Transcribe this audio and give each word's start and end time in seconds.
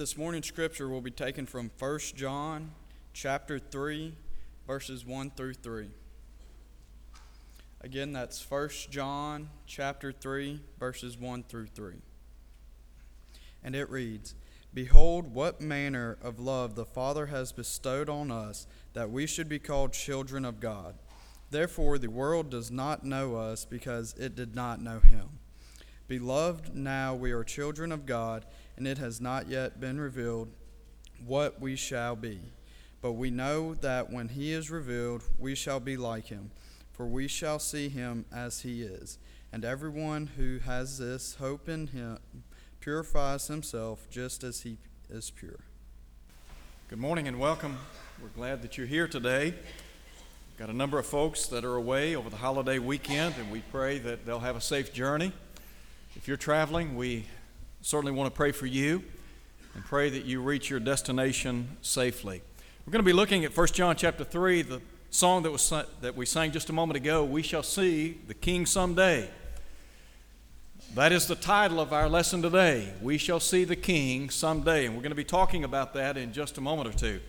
This 0.00 0.16
morning's 0.16 0.46
scripture 0.46 0.88
will 0.88 1.02
be 1.02 1.10
taken 1.10 1.44
from 1.44 1.70
1 1.78 1.98
John 2.14 2.70
chapter 3.12 3.58
3 3.58 4.14
verses 4.66 5.04
1 5.04 5.32
through 5.32 5.52
3. 5.52 5.90
Again, 7.82 8.14
that's 8.14 8.50
1 8.50 8.70
John 8.88 9.50
chapter 9.66 10.10
3 10.10 10.62
verses 10.78 11.18
1 11.18 11.42
through 11.42 11.66
3. 11.66 11.96
And 13.62 13.76
it 13.76 13.90
reads, 13.90 14.34
Behold, 14.72 15.34
what 15.34 15.60
manner 15.60 16.16
of 16.22 16.40
love 16.40 16.76
the 16.76 16.86
Father 16.86 17.26
has 17.26 17.52
bestowed 17.52 18.08
on 18.08 18.30
us, 18.30 18.66
that 18.94 19.10
we 19.10 19.26
should 19.26 19.50
be 19.50 19.58
called 19.58 19.92
children 19.92 20.46
of 20.46 20.60
God. 20.60 20.94
Therefore, 21.50 21.98
the 21.98 22.08
world 22.08 22.48
does 22.48 22.70
not 22.70 23.04
know 23.04 23.36
us 23.36 23.66
because 23.66 24.14
it 24.14 24.34
did 24.34 24.54
not 24.54 24.80
know 24.80 25.00
him. 25.00 25.28
Beloved, 26.10 26.74
now 26.74 27.14
we 27.14 27.30
are 27.30 27.44
children 27.44 27.92
of 27.92 28.04
God, 28.04 28.44
and 28.76 28.84
it 28.84 28.98
has 28.98 29.20
not 29.20 29.48
yet 29.48 29.78
been 29.78 30.00
revealed 30.00 30.48
what 31.24 31.60
we 31.60 31.76
shall 31.76 32.16
be. 32.16 32.40
But 33.00 33.12
we 33.12 33.30
know 33.30 33.74
that 33.74 34.10
when 34.10 34.30
he 34.30 34.52
is 34.52 34.72
revealed, 34.72 35.22
we 35.38 35.54
shall 35.54 35.78
be 35.78 35.96
like 35.96 36.26
him, 36.26 36.50
for 36.90 37.06
we 37.06 37.28
shall 37.28 37.60
see 37.60 37.88
him 37.88 38.24
as 38.34 38.62
he 38.62 38.82
is. 38.82 39.18
And 39.52 39.64
everyone 39.64 40.30
who 40.36 40.58
has 40.58 40.98
this 40.98 41.36
hope 41.36 41.68
in 41.68 41.86
him 41.86 42.18
purifies 42.80 43.46
himself 43.46 44.08
just 44.10 44.42
as 44.42 44.62
he 44.62 44.78
is 45.08 45.30
pure. 45.30 45.60
Good 46.88 46.98
morning 46.98 47.28
and 47.28 47.38
welcome. 47.38 47.78
We're 48.20 48.30
glad 48.30 48.62
that 48.62 48.76
you're 48.76 48.88
here 48.88 49.06
today. 49.06 49.54
We've 49.54 50.58
got 50.58 50.70
a 50.70 50.76
number 50.76 50.98
of 50.98 51.06
folks 51.06 51.46
that 51.46 51.64
are 51.64 51.76
away 51.76 52.16
over 52.16 52.28
the 52.28 52.38
holiday 52.38 52.80
weekend, 52.80 53.36
and 53.38 53.48
we 53.52 53.60
pray 53.70 54.00
that 54.00 54.26
they'll 54.26 54.40
have 54.40 54.56
a 54.56 54.60
safe 54.60 54.92
journey. 54.92 55.32
If 56.16 56.26
you're 56.26 56.36
traveling, 56.36 56.96
we 56.96 57.26
certainly 57.82 58.10
want 58.10 58.32
to 58.32 58.36
pray 58.36 58.50
for 58.50 58.66
you 58.66 59.04
and 59.74 59.84
pray 59.84 60.10
that 60.10 60.24
you 60.24 60.40
reach 60.40 60.68
your 60.68 60.80
destination 60.80 61.76
safely. 61.82 62.42
We're 62.84 62.90
going 62.90 63.04
to 63.04 63.08
be 63.08 63.12
looking 63.12 63.44
at 63.44 63.56
1 63.56 63.66
John 63.68 63.94
chapter 63.94 64.24
3, 64.24 64.62
the 64.62 64.82
song 65.10 65.44
that, 65.44 65.52
was, 65.52 65.72
that 66.00 66.16
we 66.16 66.26
sang 66.26 66.50
just 66.50 66.68
a 66.68 66.72
moment 66.72 66.96
ago, 66.96 67.22
We 67.22 67.42
Shall 67.42 67.62
See 67.62 68.18
the 68.26 68.34
King 68.34 68.66
Someday. 68.66 69.30
That 70.96 71.12
is 71.12 71.28
the 71.28 71.36
title 71.36 71.78
of 71.78 71.92
our 71.92 72.08
lesson 72.08 72.42
today. 72.42 72.92
We 73.00 73.16
shall 73.16 73.38
see 73.38 73.62
the 73.62 73.76
King 73.76 74.30
someday. 74.30 74.86
And 74.86 74.96
we're 74.96 75.02
going 75.02 75.10
to 75.10 75.16
be 75.16 75.22
talking 75.22 75.62
about 75.62 75.94
that 75.94 76.16
in 76.16 76.32
just 76.32 76.58
a 76.58 76.60
moment 76.60 76.88
or 76.88 76.98
two. 76.98 77.20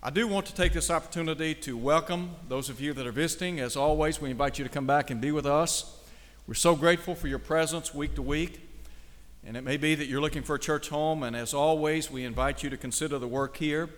I 0.00 0.10
do 0.10 0.28
want 0.28 0.46
to 0.46 0.54
take 0.54 0.74
this 0.74 0.90
opportunity 0.90 1.56
to 1.56 1.76
welcome 1.76 2.36
those 2.48 2.68
of 2.68 2.80
you 2.80 2.92
that 2.92 3.04
are 3.04 3.12
visiting. 3.12 3.58
As 3.58 3.76
always, 3.76 4.20
we 4.20 4.30
invite 4.30 4.58
you 4.58 4.64
to 4.64 4.70
come 4.70 4.86
back 4.86 5.10
and 5.10 5.20
be 5.20 5.32
with 5.32 5.46
us. 5.46 5.98
We're 6.48 6.54
so 6.54 6.74
grateful 6.74 7.14
for 7.14 7.28
your 7.28 7.38
presence 7.38 7.94
week 7.94 8.16
to 8.16 8.22
week. 8.22 8.68
And 9.46 9.56
it 9.56 9.62
may 9.62 9.76
be 9.76 9.94
that 9.94 10.06
you're 10.06 10.20
looking 10.20 10.42
for 10.42 10.56
a 10.56 10.58
church 10.58 10.88
home. 10.88 11.22
And 11.22 11.36
as 11.36 11.54
always, 11.54 12.10
we 12.10 12.24
invite 12.24 12.64
you 12.64 12.70
to 12.70 12.76
consider 12.76 13.20
the 13.20 13.28
work 13.28 13.56
here. 13.56 13.88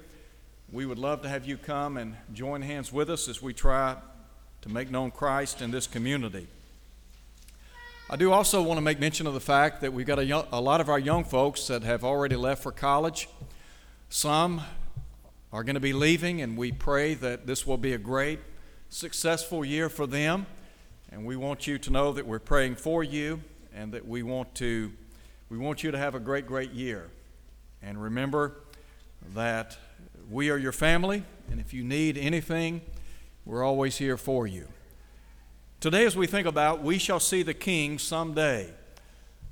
We 0.71 0.85
would 0.85 0.99
love 0.99 1.23
to 1.23 1.29
have 1.31 1.47
you 1.47 1.57
come 1.57 1.97
and 1.97 2.17
join 2.35 2.61
hands 2.61 2.93
with 2.93 3.09
us 3.09 3.29
as 3.29 3.41
we 3.41 3.55
try 3.55 3.97
to 4.61 4.69
make 4.69 4.91
known 4.91 5.11
Christ 5.11 5.63
in 5.63 5.71
this 5.71 5.87
community. 5.87 6.47
I 8.11 8.17
do 8.17 8.31
also 8.31 8.61
want 8.61 8.77
to 8.77 8.83
make 8.83 9.01
mention 9.01 9.27
of 9.27 9.33
the 9.33 9.41
fact 9.41 9.81
that 9.81 9.95
we've 9.95 10.07
got 10.07 10.19
a, 10.19 10.25
young, 10.27 10.47
a, 10.53 10.61
lot 10.61 10.83
of 10.83 10.91
our 10.91 10.99
young 10.99 11.25
folks 11.25 11.67
that 11.69 11.83
have 11.83 12.05
already 12.05 12.37
left 12.37 12.63
for 12.63 12.73
college. 12.73 13.27
Some 14.11 14.61
are 15.51 15.65
going 15.65 15.77
to 15.77 15.81
be 15.81 15.95
leaving, 15.95 16.43
and 16.43 16.59
we 16.59 16.73
pray 16.73 17.15
that 17.15 17.47
this 17.47 17.67
will 17.67 17.79
be 17.79 17.95
a 17.95 17.99
great, 17.99 18.41
successful 18.91 19.65
year 19.65 19.89
for 19.89 20.07
them. 20.07 20.45
And 21.15 21.25
we 21.25 21.37
want 21.37 21.69
you 21.69 21.79
to 21.79 21.93
know 21.93 22.13
that 22.13 22.27
we're 22.27 22.41
praying 22.41 22.75
for 22.75 23.05
you 23.05 23.41
and 23.73 23.93
that 23.93 24.05
we 24.05 24.25
want 24.25 24.53
to 24.57 24.91
we 25.49 25.57
want 25.57 25.85
you 25.85 25.93
to 25.93 25.97
have 25.97 26.17
a 26.17 26.19
great, 26.19 26.45
great 26.45 26.73
year. 26.73 27.09
And 27.81 28.03
remember 28.03 28.57
that 29.33 29.79
we 30.29 30.51
are 30.51 30.57
your 30.57 30.73
family, 30.73 31.23
and 31.53 31.61
if 31.61 31.73
you 31.73 31.85
need 31.85 32.19
anything, 32.19 32.81
we're 33.45 33.63
always 33.63 33.99
here 33.99 34.17
for 34.17 34.49
you. 34.49 34.67
Today, 35.79 36.05
as 36.05 36.17
we 36.17 36.27
think 36.27 36.49
about 36.49 36.83
we 36.83 36.99
shall 36.99 37.21
see 37.21 37.45
the 37.45 37.55
King 37.55 38.01
someday, 38.01 38.65
I 38.65 38.73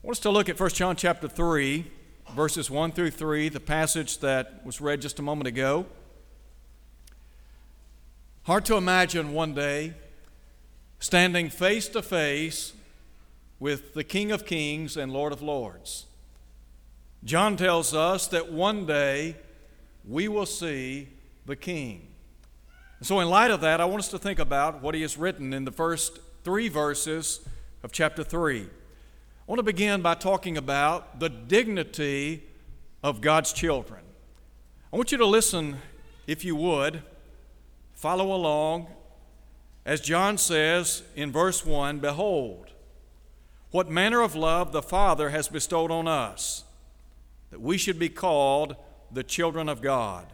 want 0.03 0.17
us 0.17 0.23
to 0.23 0.31
look 0.31 0.49
at 0.49 0.59
1 0.59 0.71
John 0.71 0.97
chapter 0.97 1.29
3, 1.29 1.87
verses 2.35 2.73
1 2.73 2.91
through 2.91 3.13
3, 3.13 3.51
the 3.51 3.61
passage 3.61 4.19
that 4.19 4.67
was 4.67 4.81
read 4.81 5.01
just 5.01 5.21
a 5.21 5.23
moment 5.23 5.47
ago. 5.47 5.87
Hard 8.47 8.65
to 8.65 8.75
imagine 8.75 9.33
one 9.33 9.55
day 9.55 9.95
standing 11.03 11.51
face 11.51 11.89
to 11.89 12.01
face 12.01 12.75
with 13.59 13.93
the 13.93 14.05
King 14.05 14.31
of 14.31 14.47
Kings 14.47 14.97
and 14.97 15.13
Lord 15.13 15.33
of 15.33 15.43
Lords. 15.43 16.07
John 17.25 17.57
tells 17.57 17.93
us 17.93 18.29
that 18.29 18.53
one 18.53 18.87
day 18.87 19.35
we 20.07 20.29
will 20.29 20.47
see 20.47 21.09
the 21.45 21.57
King. 21.57 22.07
So, 23.01 23.19
in 23.19 23.29
light 23.29 23.51
of 23.51 23.61
that, 23.63 23.81
I 23.81 23.85
want 23.85 23.99
us 23.99 24.11
to 24.11 24.19
think 24.19 24.39
about 24.39 24.81
what 24.81 24.95
he 24.95 25.03
has 25.03 25.19
written 25.19 25.53
in 25.53 25.65
the 25.65 25.73
first 25.73 26.21
three 26.45 26.69
verses 26.69 27.41
of 27.83 27.91
chapter 27.91 28.23
3. 28.23 28.61
I 28.61 28.67
want 29.49 29.59
to 29.59 29.65
begin 29.65 30.03
by 30.03 30.15
talking 30.15 30.57
about 30.57 31.19
the 31.19 31.29
dignity 31.29 32.45
of 33.03 33.21
God's 33.21 33.53
children. 33.53 34.03
I 34.93 34.97
want 34.97 35.11
you 35.11 35.19
to 35.19 35.27
listen, 35.27 35.79
if 36.29 36.45
you 36.45 36.55
would, 36.55 37.03
follow 37.93 38.33
along. 38.33 38.87
As 39.85 40.01
John 40.01 40.39
says 40.39 41.03
in 41.17 41.33
verse 41.33 41.67
1 41.67 41.99
Behold, 41.99 42.71
what 43.71 43.91
manner 43.91 44.21
of 44.21 44.35
love 44.35 44.73
the 44.73 44.83
Father 44.83 45.31
has 45.31 45.49
bestowed 45.49 45.91
on 45.91 46.07
us, 46.07 46.65
that 47.51 47.61
we 47.61 47.79
should 47.79 47.99
be 47.99 48.09
called 48.09 48.77
the 49.11 49.23
children 49.23 49.69
of 49.69 49.81
God. 49.81 50.27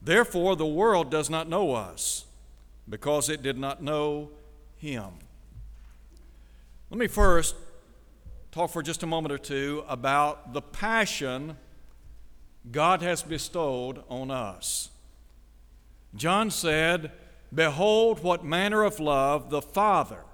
Therefore, 0.00 0.56
the 0.56 0.66
world 0.66 1.10
does 1.10 1.28
not 1.28 1.48
know 1.48 1.72
us 1.72 2.26
because 2.88 3.28
it 3.28 3.42
did 3.42 3.58
not 3.58 3.82
know 3.82 4.30
Him. 4.76 5.10
Let 6.90 6.98
me 6.98 7.06
first 7.06 7.56
talk 8.52 8.70
for 8.70 8.82
just 8.82 9.02
a 9.02 9.06
moment 9.06 9.32
or 9.32 9.38
two 9.38 9.84
about 9.88 10.52
the 10.52 10.62
passion 10.62 11.56
God 12.70 13.02
has 13.02 13.22
bestowed 13.22 14.02
on 14.08 14.30
us. 14.30 14.90
John 16.14 16.50
said, 16.50 17.10
Behold, 17.54 18.22
what 18.22 18.44
manner 18.44 18.82
of 18.82 18.98
love 18.98 19.50
the 19.50 19.62
Father 19.62 20.24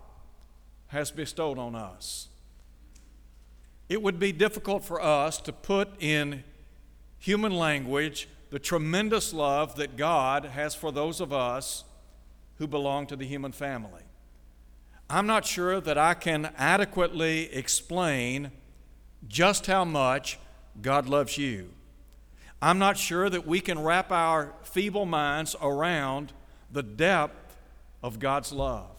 has 0.88 1.10
bestowed 1.10 1.58
on 1.58 1.74
us. 1.74 2.28
It 3.88 4.02
would 4.02 4.18
be 4.18 4.32
difficult 4.32 4.84
for 4.84 5.00
us 5.00 5.40
to 5.42 5.52
put 5.52 5.88
in 6.00 6.42
human 7.18 7.52
language 7.52 8.28
the 8.50 8.58
tremendous 8.58 9.32
love 9.32 9.76
that 9.76 9.96
God 9.96 10.44
has 10.46 10.74
for 10.74 10.90
those 10.90 11.20
of 11.20 11.32
us 11.32 11.84
who 12.58 12.66
belong 12.66 13.06
to 13.06 13.16
the 13.16 13.26
human 13.26 13.52
family. 13.52 14.02
I'm 15.08 15.26
not 15.26 15.44
sure 15.44 15.80
that 15.80 15.98
I 15.98 16.14
can 16.14 16.52
adequately 16.56 17.52
explain 17.52 18.50
just 19.28 19.66
how 19.66 19.84
much 19.84 20.38
God 20.82 21.08
loves 21.08 21.38
you. 21.38 21.70
I'm 22.62 22.78
not 22.78 22.96
sure 22.96 23.30
that 23.30 23.46
we 23.46 23.60
can 23.60 23.78
wrap 23.78 24.10
our 24.10 24.54
feeble 24.62 25.06
minds 25.06 25.54
around 25.62 26.32
the 26.72 26.82
depth 26.82 27.56
of 28.02 28.18
God's 28.18 28.52
love. 28.52 28.90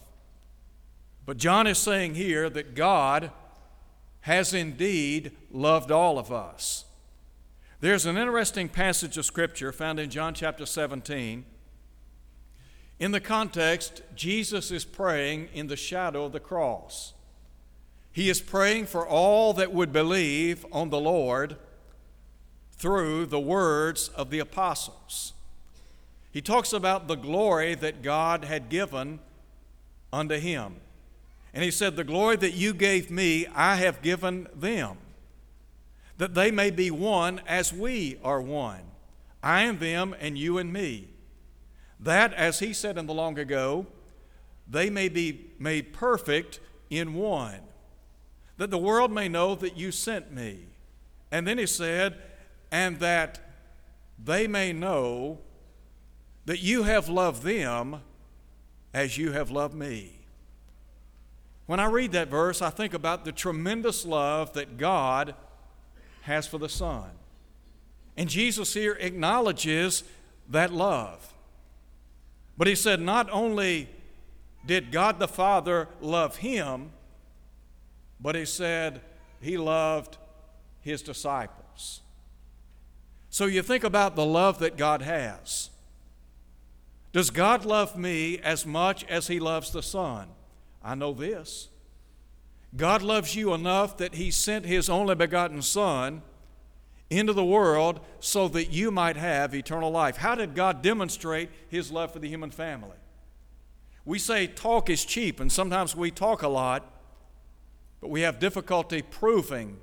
But 1.24 1.36
John 1.36 1.66
is 1.66 1.78
saying 1.78 2.14
here 2.14 2.50
that 2.50 2.74
God 2.74 3.30
has 4.22 4.54
indeed 4.54 5.32
loved 5.50 5.90
all 5.90 6.18
of 6.18 6.32
us. 6.32 6.84
There's 7.80 8.06
an 8.06 8.16
interesting 8.16 8.68
passage 8.68 9.18
of 9.18 9.24
Scripture 9.24 9.72
found 9.72 9.98
in 9.98 10.10
John 10.10 10.34
chapter 10.34 10.64
17. 10.64 11.44
In 13.00 13.10
the 13.10 13.20
context, 13.20 14.02
Jesus 14.14 14.70
is 14.70 14.84
praying 14.84 15.48
in 15.52 15.66
the 15.66 15.76
shadow 15.76 16.24
of 16.24 16.32
the 16.32 16.38
cross. 16.38 17.14
He 18.12 18.30
is 18.30 18.40
praying 18.40 18.86
for 18.86 19.06
all 19.06 19.52
that 19.54 19.72
would 19.72 19.92
believe 19.92 20.64
on 20.70 20.90
the 20.90 21.00
Lord 21.00 21.56
through 22.76 23.26
the 23.26 23.40
words 23.40 24.08
of 24.10 24.30
the 24.30 24.38
apostles. 24.38 25.32
He 26.32 26.40
talks 26.40 26.72
about 26.72 27.08
the 27.08 27.14
glory 27.14 27.74
that 27.74 28.02
God 28.02 28.44
had 28.44 28.68
given 28.68 29.20
unto 30.12 30.38
him. 30.38 30.76
And 31.54 31.62
he 31.62 31.70
said, 31.70 31.94
The 31.94 32.04
glory 32.04 32.36
that 32.36 32.54
you 32.54 32.72
gave 32.72 33.10
me, 33.10 33.46
I 33.54 33.76
have 33.76 34.02
given 34.02 34.48
them 34.54 34.96
that 36.22 36.34
they 36.34 36.52
may 36.52 36.70
be 36.70 36.88
one 36.88 37.40
as 37.48 37.72
we 37.72 38.16
are 38.22 38.40
one. 38.40 38.82
I 39.42 39.62
and 39.62 39.80
them, 39.80 40.14
and 40.20 40.38
you 40.38 40.56
and 40.58 40.72
me. 40.72 41.08
That, 41.98 42.32
as 42.34 42.60
he 42.60 42.72
said 42.72 42.96
in 42.96 43.06
the 43.06 43.12
long 43.12 43.40
ago, 43.40 43.86
they 44.68 44.88
may 44.88 45.08
be 45.08 45.50
made 45.58 45.92
perfect 45.92 46.60
in 46.90 47.14
one. 47.14 47.58
That 48.56 48.70
the 48.70 48.78
world 48.78 49.10
may 49.10 49.28
know 49.28 49.56
that 49.56 49.76
you 49.76 49.90
sent 49.90 50.32
me. 50.32 50.60
And 51.32 51.44
then 51.44 51.58
he 51.58 51.66
said, 51.66 52.18
and 52.70 53.00
that 53.00 53.40
they 54.22 54.46
may 54.46 54.72
know 54.72 55.38
that 56.44 56.60
you 56.60 56.82
have 56.82 57.08
loved 57.08 57.42
them 57.42 58.00
as 58.92 59.16
you 59.16 59.32
have 59.32 59.50
loved 59.50 59.74
me. 59.74 60.18
When 61.66 61.80
I 61.80 61.86
read 61.86 62.12
that 62.12 62.28
verse, 62.28 62.60
I 62.60 62.70
think 62.70 62.92
about 62.94 63.24
the 63.24 63.32
tremendous 63.32 64.04
love 64.04 64.52
that 64.54 64.76
God 64.76 65.34
has 66.22 66.46
for 66.46 66.58
the 66.58 66.68
Son. 66.68 67.10
And 68.16 68.28
Jesus 68.28 68.74
here 68.74 68.96
acknowledges 69.00 70.04
that 70.50 70.72
love. 70.72 71.32
But 72.58 72.66
he 72.66 72.74
said, 72.74 73.00
not 73.00 73.30
only 73.30 73.88
did 74.66 74.92
God 74.92 75.18
the 75.18 75.28
Father 75.28 75.88
love 76.00 76.36
him, 76.36 76.90
but 78.20 78.34
he 78.34 78.44
said 78.44 79.00
he 79.40 79.56
loved 79.56 80.18
his 80.80 81.02
disciples. 81.02 82.00
So 83.30 83.46
you 83.46 83.62
think 83.62 83.82
about 83.82 84.14
the 84.14 84.26
love 84.26 84.58
that 84.58 84.76
God 84.76 85.02
has. 85.02 85.70
Does 87.12 87.30
God 87.30 87.64
love 87.64 87.96
me 87.96 88.38
as 88.38 88.64
much 88.64 89.04
as 89.04 89.26
he 89.26 89.38
loves 89.38 89.70
the 89.70 89.82
Son? 89.82 90.28
I 90.82 90.94
know 90.94 91.12
this. 91.12 91.68
God 92.74 93.02
loves 93.02 93.36
you 93.36 93.52
enough 93.52 93.98
that 93.98 94.14
he 94.14 94.30
sent 94.30 94.64
his 94.64 94.88
only 94.88 95.14
begotten 95.14 95.60
Son 95.60 96.22
into 97.10 97.34
the 97.34 97.44
world 97.44 98.00
so 98.20 98.48
that 98.48 98.72
you 98.72 98.90
might 98.90 99.16
have 99.16 99.54
eternal 99.54 99.90
life. 99.90 100.16
How 100.16 100.34
did 100.34 100.54
God 100.54 100.80
demonstrate 100.80 101.50
his 101.68 101.92
love 101.92 102.12
for 102.12 102.18
the 102.18 102.28
human 102.28 102.50
family? 102.50 102.96
We 104.04 104.18
say 104.18 104.46
talk 104.46 104.88
is 104.88 105.04
cheap, 105.04 105.38
and 105.38 105.52
sometimes 105.52 105.94
we 105.94 106.10
talk 106.10 106.42
a 106.42 106.48
lot, 106.48 106.90
but 108.00 108.08
we 108.08 108.22
have 108.22 108.38
difficulty 108.38 109.02
proving 109.02 109.78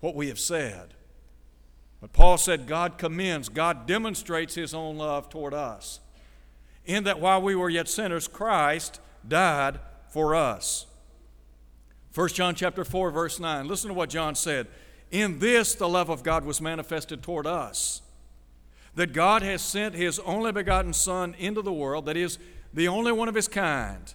what 0.00 0.14
we 0.14 0.28
have 0.28 0.38
said. 0.38 0.94
But 2.00 2.12
Paul 2.12 2.36
said 2.36 2.66
God 2.66 2.98
commends, 2.98 3.48
God 3.48 3.86
demonstrates 3.86 4.54
his 4.54 4.74
own 4.74 4.98
love 4.98 5.28
toward 5.28 5.54
us, 5.54 6.00
in 6.84 7.04
that 7.04 7.20
while 7.20 7.40
we 7.40 7.54
were 7.54 7.70
yet 7.70 7.88
sinners, 7.88 8.28
Christ 8.28 9.00
died 9.26 9.78
for 10.08 10.34
us. 10.34 10.86
1 12.14 12.28
John 12.28 12.54
chapter 12.54 12.84
4 12.84 13.10
verse 13.10 13.40
9. 13.40 13.66
Listen 13.66 13.88
to 13.88 13.94
what 13.94 14.10
John 14.10 14.34
said. 14.34 14.66
In 15.10 15.38
this 15.38 15.74
the 15.74 15.88
love 15.88 16.08
of 16.08 16.22
God 16.22 16.44
was 16.44 16.60
manifested 16.60 17.22
toward 17.22 17.46
us, 17.46 18.02
that 18.94 19.12
God 19.12 19.42
has 19.42 19.62
sent 19.62 19.94
his 19.94 20.18
only 20.20 20.52
begotten 20.52 20.92
son 20.92 21.34
into 21.38 21.62
the 21.62 21.72
world 21.72 22.06
that 22.06 22.16
is 22.16 22.38
the 22.74 22.88
only 22.88 23.12
one 23.12 23.28
of 23.28 23.34
his 23.34 23.48
kind 23.48 24.14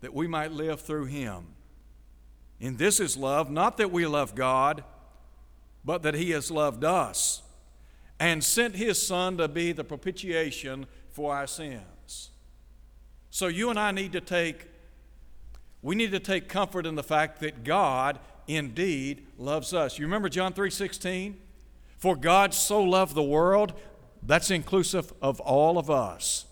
that 0.00 0.14
we 0.14 0.26
might 0.26 0.52
live 0.52 0.80
through 0.80 1.06
him. 1.06 1.46
In 2.60 2.76
this 2.76 3.00
is 3.00 3.16
love, 3.16 3.50
not 3.50 3.76
that 3.76 3.90
we 3.90 4.06
love 4.06 4.34
God, 4.34 4.84
but 5.84 6.02
that 6.02 6.14
he 6.14 6.30
has 6.30 6.50
loved 6.50 6.84
us 6.84 7.42
and 8.20 8.42
sent 8.44 8.76
his 8.76 9.04
son 9.04 9.36
to 9.36 9.48
be 9.48 9.72
the 9.72 9.82
propitiation 9.82 10.86
for 11.12 11.34
our 11.34 11.46
sins. 11.46 12.30
So 13.30 13.46
you 13.46 13.70
and 13.70 13.78
I 13.78 13.92
need 13.92 14.12
to 14.12 14.20
take 14.20 14.68
we 15.82 15.96
need 15.96 16.12
to 16.12 16.20
take 16.20 16.48
comfort 16.48 16.86
in 16.86 16.94
the 16.94 17.02
fact 17.02 17.40
that 17.40 17.64
God 17.64 18.20
indeed 18.46 19.26
loves 19.36 19.74
us. 19.74 19.98
You 19.98 20.06
remember 20.06 20.28
John 20.28 20.52
3:16? 20.52 21.36
For 21.98 22.14
God 22.16 22.54
so 22.54 22.82
loved 22.82 23.14
the 23.14 23.22
world, 23.22 23.72
that's 24.22 24.50
inclusive 24.50 25.12
of 25.20 25.40
all 25.40 25.78
of 25.78 25.90
us. 25.90 26.46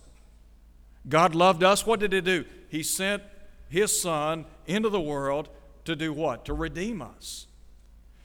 God 1.09 1.35
loved 1.35 1.63
us. 1.63 1.87
What 1.87 2.01
did 2.01 2.13
he 2.13 2.21
do? 2.21 2.45
He 2.69 2.83
sent 2.83 3.23
his 3.69 4.01
son 4.01 4.47
into 4.67 4.89
the 4.89 5.01
world 5.01 5.49
to 5.85 5.97
do 5.97 6.13
what? 6.13 6.45
To 6.45 6.55
redeem 6.55 7.01
us. 7.01 7.47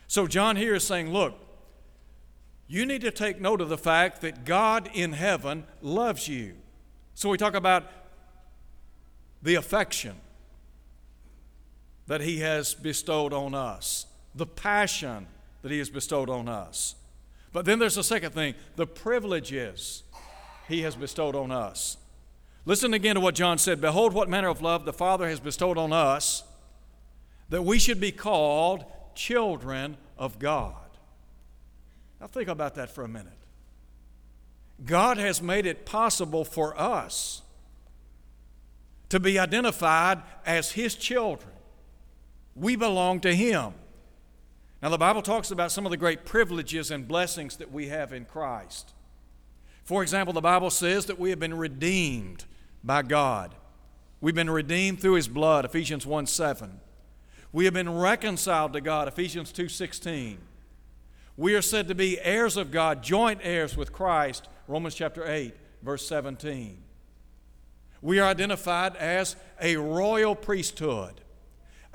So 0.07 0.27
John 0.27 0.55
here 0.55 0.75
is 0.75 0.85
saying, 0.85 1.11
look, 1.11 1.33
you 2.67 2.85
need 2.85 3.01
to 3.01 3.11
take 3.11 3.39
note 3.39 3.61
of 3.61 3.69
the 3.69 3.77
fact 3.77 4.21
that 4.21 4.45
God 4.45 4.89
in 4.93 5.13
heaven 5.13 5.65
loves 5.81 6.27
you. 6.27 6.55
So 7.13 7.29
we 7.29 7.37
talk 7.37 7.53
about 7.53 7.89
the 9.41 9.55
affection 9.55 10.15
that 12.07 12.21
He 12.21 12.39
has 12.39 12.73
bestowed 12.73 13.33
on 13.33 13.53
us, 13.53 14.07
the 14.33 14.45
passion 14.45 15.27
that 15.61 15.71
He 15.71 15.77
has 15.77 15.89
bestowed 15.89 16.29
on 16.29 16.47
us. 16.49 16.95
But 17.53 17.65
then 17.65 17.79
there's 17.79 17.97
a 17.97 18.03
second 18.03 18.31
thing 18.33 18.55
the 18.75 18.87
privileges 18.87 20.03
He 20.67 20.81
has 20.81 20.95
bestowed 20.95 21.35
on 21.35 21.51
us. 21.51 21.97
Listen 22.65 22.95
again 22.95 23.15
to 23.15 23.21
what 23.21 23.35
John 23.35 23.59
said 23.59 23.79
Behold, 23.79 24.13
what 24.13 24.27
manner 24.27 24.49
of 24.49 24.61
love 24.61 24.85
the 24.85 24.93
Father 24.93 25.29
has 25.29 25.39
bestowed 25.39 25.77
on 25.77 25.93
us, 25.93 26.43
that 27.49 27.63
we 27.63 27.77
should 27.77 28.01
be 28.01 28.11
called 28.11 28.85
children 29.13 29.97
of 30.17 30.39
God. 30.39 30.84
Now, 32.25 32.29
think 32.29 32.49
about 32.49 32.73
that 32.73 32.89
for 32.89 33.03
a 33.03 33.07
minute. 33.07 33.37
God 34.83 35.17
has 35.17 35.43
made 35.43 35.67
it 35.67 35.85
possible 35.85 36.43
for 36.43 36.75
us 36.75 37.43
to 39.09 39.19
be 39.19 39.37
identified 39.37 40.23
as 40.43 40.71
His 40.71 40.95
children. 40.95 41.51
We 42.55 42.75
belong 42.75 43.19
to 43.19 43.35
Him. 43.35 43.75
Now, 44.81 44.89
the 44.89 44.97
Bible 44.97 45.21
talks 45.21 45.51
about 45.51 45.71
some 45.71 45.85
of 45.85 45.91
the 45.91 45.97
great 45.97 46.25
privileges 46.25 46.89
and 46.89 47.07
blessings 47.07 47.57
that 47.57 47.71
we 47.71 47.89
have 47.89 48.11
in 48.11 48.25
Christ. 48.25 48.95
For 49.83 50.01
example, 50.01 50.33
the 50.33 50.41
Bible 50.41 50.71
says 50.71 51.05
that 51.05 51.19
we 51.19 51.29
have 51.29 51.39
been 51.39 51.55
redeemed 51.55 52.45
by 52.83 53.03
God. 53.03 53.53
We've 54.19 54.33
been 54.33 54.49
redeemed 54.49 54.99
through 54.99 55.13
His 55.13 55.27
blood, 55.27 55.63
Ephesians 55.63 56.07
1 56.07 56.25
7. 56.25 56.79
We 57.51 57.65
have 57.65 57.75
been 57.75 57.93
reconciled 57.93 58.73
to 58.73 58.81
God, 58.81 59.07
Ephesians 59.07 59.51
2 59.51 59.69
16. 59.69 60.39
We 61.37 61.55
are 61.55 61.61
said 61.61 61.87
to 61.89 61.95
be 61.95 62.19
heirs 62.21 62.55
of 62.55 62.71
God, 62.71 63.03
joint 63.03 63.41
heirs 63.43 63.75
with 63.75 63.91
Christ, 63.91 64.47
Romans 64.67 64.95
chapter 64.95 65.27
8, 65.27 65.53
verse 65.81 66.07
17. 66.07 66.81
We 68.01 68.19
are 68.19 68.29
identified 68.29 68.95
as 68.95 69.35
a 69.59 69.75
royal 69.77 70.35
priesthood 70.35 71.21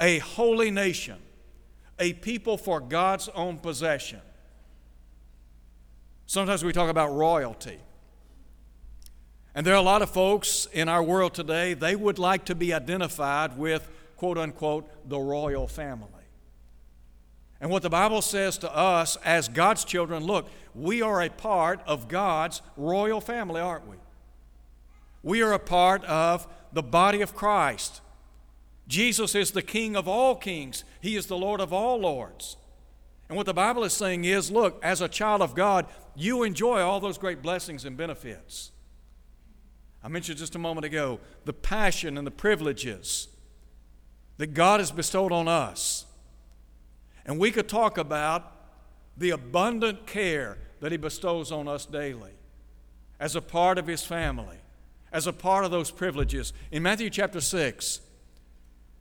a 0.01 0.19
holy 0.19 0.71
nation, 0.71 1.19
a 1.99 2.15
people 2.15 2.57
for 2.57 2.81
God's 2.81 3.29
own 3.31 3.59
possession. 3.59 4.21
Sometimes 6.27 6.65
we 6.65 6.73
talk 6.73 6.89
about 6.89 7.13
royalty. 7.13 7.79
And 9.55 9.67
there 9.67 9.75
are 9.75 9.79
a 9.79 9.83
lot 9.83 10.01
of 10.01 10.11
folks 10.11 10.67
in 10.73 10.89
our 10.89 11.03
world 11.03 11.35
today, 11.35 11.75
they 11.75 11.97
would 11.97 12.19
like 12.19 12.47
to 12.47 12.55
be 12.55 12.73
identified 12.73 13.59
with, 13.59 13.91
quote 14.17 14.39
unquote, 14.39 14.89
the 15.09 15.19
royal 15.19 15.67
family. 15.67 16.20
And 17.61 17.71
what 17.71 17.83
the 17.83 17.91
Bible 17.91 18.23
says 18.23 18.57
to 18.59 18.75
us 18.75 19.17
as 19.25 19.49
God's 19.49 19.85
children 19.85 20.25
look, 20.25 20.49
we 20.75 21.03
are 21.03 21.21
a 21.21 21.29
part 21.29 21.81
of 21.87 22.09
God's 22.09 22.63
royal 22.77 23.21
family, 23.21 23.61
aren't 23.61 23.89
we? 23.89 23.97
We 25.23 25.43
are 25.43 25.53
a 25.53 25.59
part 25.59 26.03
of 26.05 26.47
the 26.73 26.83
body 26.83 27.21
of 27.21 27.35
Christ. 27.35 28.01
Jesus 28.89 29.35
is 29.35 29.51
the 29.51 29.63
King 29.63 29.95
of 29.95 30.09
all 30.09 30.35
kings, 30.35 30.85
He 31.01 31.17
is 31.17 31.27
the 31.27 31.37
Lord 31.37 31.61
of 31.61 31.73
all 31.73 31.99
lords. 32.01 32.57
And 33.29 33.37
what 33.37 33.47
the 33.47 33.55
Bible 33.55 33.85
is 33.85 33.93
saying 33.93 34.25
is 34.25 34.51
look, 34.51 34.81
as 34.83 35.01
a 35.01 35.09
child 35.09 35.43
of 35.43 35.55
God, 35.55 35.87
you 36.17 36.43
enjoy 36.43 36.81
all 36.81 36.99
those 36.99 37.19
great 37.19 37.43
blessings 37.43 37.85
and 37.85 37.97
benefits. 37.97 38.73
I 40.03 40.09
mentioned 40.09 40.39
just 40.39 40.57
a 40.57 40.59
moment 40.59 40.87
ago 40.87 41.21
the 41.45 41.53
passion 41.53 42.17
and 42.17 42.27
the 42.27 42.33
privileges 42.33 43.29
that 44.39 44.55
God 44.55 44.81
has 44.81 44.91
bestowed 44.91 45.31
on 45.31 45.47
us. 45.47 46.07
And 47.27 47.39
we 47.39 47.51
could 47.51 47.69
talk 47.69 47.99
about 47.99 48.53
the 49.17 49.31
abundant 49.31 50.07
care 50.07 50.59
that 50.81 50.93
He 50.93 50.99
bestows 50.99 51.53
on 51.53 51.69
us 51.69 51.87
daily 51.87 52.33
as 53.19 53.37
a 53.37 53.43
part 53.43 53.79
of 53.79 53.87
His 53.87 54.05
family, 54.05 54.59
as 55.13 55.27
a 55.27 55.33
part 55.33 55.65
of 55.65 55.71
those 55.71 55.91
privileges. 55.91 56.53
In 56.71 56.83
Matthew 56.83 57.11
chapter 57.11 57.41
6, 57.41 58.01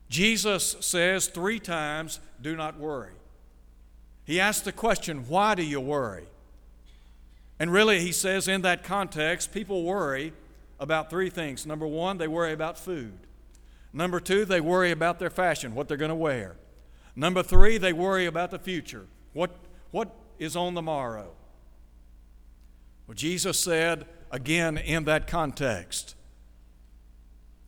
Jesus 0.10 0.76
says 0.82 1.28
three 1.28 1.60
times, 1.60 2.20
Do 2.42 2.56
not 2.56 2.80
worry. 2.80 3.14
He 4.26 4.40
asks 4.40 4.64
the 4.64 4.72
question, 4.72 5.26
Why 5.28 5.56
do 5.56 5.64
you 5.64 5.80
worry? 5.80 6.26
And 7.60 7.72
really, 7.72 8.00
he 8.00 8.12
says 8.12 8.48
in 8.48 8.62
that 8.62 8.84
context, 8.84 9.52
people 9.52 9.84
worry 9.84 10.34
about 10.80 11.10
three 11.10 11.30
things. 11.30 11.66
Number 11.66 11.86
one, 11.86 12.18
they 12.18 12.28
worry 12.28 12.54
about 12.54 12.78
food. 12.78 13.14
Number 13.92 14.20
two, 14.20 14.46
they 14.46 14.62
worry 14.62 14.92
about 14.92 15.20
their 15.20 15.30
fashion, 15.30 15.76
what 15.76 15.88
they're 15.88 15.98
going 15.98 16.10
to 16.10 16.16
wear. 16.16 16.56
Number 17.20 17.44
three, 17.44 17.78
they 17.78 17.92
worry 17.92 18.26
about 18.26 18.50
the 18.50 18.58
future, 18.58 19.06
what, 19.34 19.52
what 19.92 20.16
is 20.38 20.56
on 20.56 20.74
the 20.74 20.82
morrow. 20.82 21.34
Well, 23.06 23.16
Jesus 23.16 23.60
said, 23.60 24.06
again 24.32 24.78
in 24.78 25.04
that 25.04 25.28
context, 25.28 26.16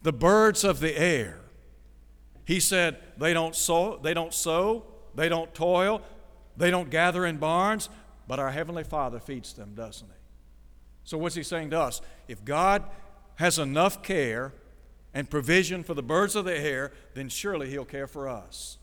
the 0.04 0.14
birds 0.14 0.64
of 0.64 0.80
the 0.80 0.98
air 0.98 1.42
he 2.46 2.62
said, 2.62 2.98
they 3.18 3.34
don't 3.34 3.54
sow, 3.54 4.00
they 4.02 4.14
don't 4.14 4.34
sow, 4.34 4.86
they 5.16 5.28
don't 5.28 5.54
toil, 5.54 6.02
they 6.56 6.72
don't 6.72 6.90
gather 6.90 7.26
in 7.26 7.38
barns, 7.38 7.90
but 8.30 8.40
our 8.40 8.52
Heavenly 8.52 8.86
Father 8.86 9.20
feeds 9.20 9.52
them, 9.52 9.76
doesn't 9.76 10.08
He? 10.08 10.14
So, 11.04 11.18
what's 11.18 11.36
He 11.36 11.44
saying 11.44 11.72
to 11.72 11.80
us? 11.80 12.02
If 12.30 12.46
God 12.46 12.84
has 13.36 13.60
enough 13.60 14.02
care 14.02 14.54
and 15.14 15.30
provision 15.30 15.84
for 15.84 15.94
the 15.94 16.04
birds 16.04 16.38
of 16.38 16.46
the 16.46 16.58
air, 16.58 16.94
then 17.16 17.28
surely 17.28 17.70
He'll 17.70 17.86
care 17.86 18.08
for 18.08 18.30
us. 18.30 18.78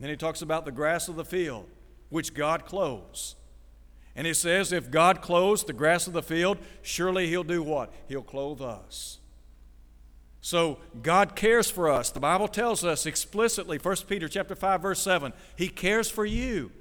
And 0.00 0.04
then 0.04 0.10
He 0.12 0.16
talks 0.16 0.40
about 0.40 0.64
the 0.64 0.72
grass 0.72 1.08
of 1.08 1.16
the 1.16 1.26
field, 1.26 1.66
which 2.08 2.32
God 2.32 2.64
clothes. 2.64 3.36
And 4.16 4.26
He 4.26 4.32
says, 4.32 4.72
if 4.72 4.90
God 4.90 5.20
clothes 5.20 5.62
the 5.62 5.74
grass 5.74 6.06
of 6.06 6.14
the 6.14 6.22
field, 6.22 6.56
surely 6.80 7.26
He'll 7.26 7.44
do 7.44 7.62
what? 7.62 7.92
He'll 8.08 8.22
clothe 8.22 8.62
us. 8.62 9.18
So 10.40 10.78
God 11.02 11.36
cares 11.36 11.70
for 11.70 11.90
us. 11.90 12.08
The 12.10 12.18
Bible 12.18 12.48
tells 12.48 12.82
us 12.82 13.04
explicitly, 13.04 13.76
1 13.76 13.96
Peter 14.08 14.26
chapter 14.26 14.54
5 14.54 14.80
verse 14.80 15.02
7, 15.02 15.34
he 15.54 15.68
cares 15.68 16.08
for 16.08 16.24
you. 16.24 16.72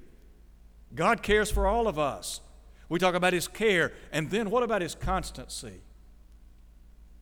God 0.95 1.21
cares 1.21 1.51
for 1.51 1.67
all 1.67 1.89
of 1.89 1.99
us. 1.99 2.39
We 2.87 2.99
talk 2.99 3.15
about 3.15 3.33
His 3.33 3.49
care, 3.49 3.91
and 4.13 4.31
then 4.31 4.49
what 4.49 4.63
about 4.63 4.81
His 4.81 4.95
constancy? 4.95 5.81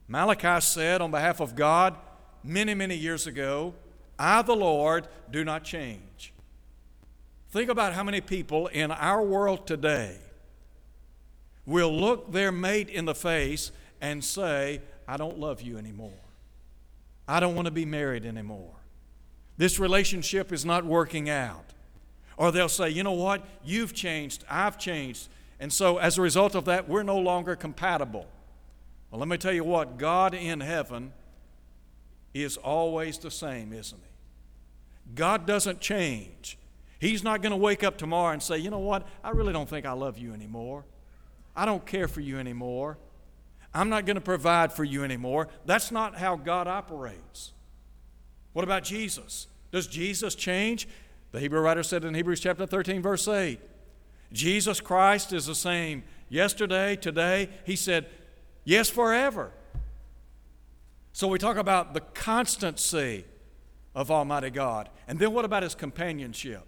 Malachi 0.06 0.60
said 0.60 1.02
on 1.02 1.10
behalf 1.10 1.40
of 1.40 1.56
God 1.56 1.96
many, 2.44 2.72
many 2.72 2.94
years 2.94 3.26
ago, 3.26 3.74
I, 4.18 4.42
the 4.42 4.56
Lord, 4.56 5.06
do 5.30 5.44
not 5.44 5.64
change. 5.64 6.32
Think 7.50 7.70
about 7.70 7.94
how 7.94 8.02
many 8.02 8.20
people 8.20 8.66
in 8.66 8.90
our 8.90 9.22
world 9.22 9.66
today 9.66 10.16
will 11.64 11.94
look 11.94 12.32
their 12.32 12.50
mate 12.50 12.88
in 12.88 13.04
the 13.04 13.14
face 13.14 13.72
and 14.00 14.22
say, 14.22 14.80
I 15.06 15.16
don't 15.16 15.38
love 15.38 15.62
you 15.62 15.78
anymore. 15.78 16.12
I 17.26 17.40
don't 17.40 17.54
want 17.54 17.66
to 17.66 17.72
be 17.72 17.84
married 17.84 18.24
anymore. 18.24 18.74
This 19.56 19.78
relationship 19.78 20.52
is 20.52 20.64
not 20.64 20.84
working 20.84 21.28
out. 21.28 21.64
Or 22.36 22.52
they'll 22.52 22.68
say, 22.68 22.90
you 22.90 23.02
know 23.02 23.12
what? 23.12 23.44
You've 23.64 23.92
changed. 23.92 24.44
I've 24.48 24.78
changed. 24.78 25.28
And 25.60 25.72
so, 25.72 25.98
as 25.98 26.18
a 26.18 26.22
result 26.22 26.54
of 26.54 26.66
that, 26.66 26.88
we're 26.88 27.02
no 27.02 27.18
longer 27.18 27.56
compatible. 27.56 28.26
Well, 29.10 29.18
let 29.18 29.28
me 29.28 29.36
tell 29.36 29.52
you 29.52 29.64
what 29.64 29.98
God 29.98 30.34
in 30.34 30.60
heaven 30.60 31.12
is 32.32 32.56
always 32.56 33.18
the 33.18 33.30
same, 33.30 33.72
isn't 33.72 34.00
He? 34.00 34.07
God 35.14 35.46
doesn't 35.46 35.80
change. 35.80 36.58
He's 36.98 37.22
not 37.22 37.42
going 37.42 37.52
to 37.52 37.56
wake 37.56 37.84
up 37.84 37.96
tomorrow 37.96 38.32
and 38.32 38.42
say, 38.42 38.58
you 38.58 38.70
know 38.70 38.78
what? 38.78 39.06
I 39.22 39.30
really 39.30 39.52
don't 39.52 39.68
think 39.68 39.86
I 39.86 39.92
love 39.92 40.18
you 40.18 40.32
anymore. 40.32 40.84
I 41.54 41.64
don't 41.64 41.84
care 41.86 42.08
for 42.08 42.20
you 42.20 42.38
anymore. 42.38 42.98
I'm 43.72 43.88
not 43.88 44.06
going 44.06 44.16
to 44.16 44.20
provide 44.20 44.72
for 44.72 44.84
you 44.84 45.04
anymore. 45.04 45.48
That's 45.66 45.90
not 45.90 46.16
how 46.16 46.36
God 46.36 46.66
operates. 46.66 47.52
What 48.52 48.64
about 48.64 48.82
Jesus? 48.82 49.46
Does 49.70 49.86
Jesus 49.86 50.34
change? 50.34 50.88
The 51.32 51.40
Hebrew 51.40 51.60
writer 51.60 51.82
said 51.82 52.04
in 52.04 52.14
Hebrews 52.14 52.40
chapter 52.40 52.66
13, 52.66 53.02
verse 53.02 53.28
8, 53.28 53.60
Jesus 54.32 54.80
Christ 54.80 55.32
is 55.32 55.46
the 55.46 55.54
same 55.54 56.02
yesterday, 56.28 56.96
today. 56.96 57.48
He 57.64 57.76
said, 57.76 58.06
yes, 58.64 58.88
forever. 58.88 59.52
So 61.12 61.28
we 61.28 61.38
talk 61.38 61.56
about 61.56 61.94
the 61.94 62.00
constancy 62.00 63.24
of 63.98 64.10
Almighty 64.10 64.50
God. 64.50 64.88
And 65.08 65.18
then 65.18 65.32
what 65.32 65.44
about 65.44 65.62
His 65.62 65.74
companionship? 65.74 66.62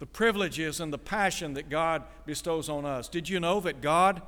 the 0.00 0.06
privileges 0.06 0.80
and 0.80 0.90
the 0.90 0.98
passion 0.98 1.52
that 1.54 1.68
God 1.68 2.02
bestows 2.24 2.70
on 2.70 2.86
us. 2.86 3.06
Did 3.06 3.28
you 3.28 3.38
know 3.38 3.60
that 3.60 3.82
God 3.82 4.22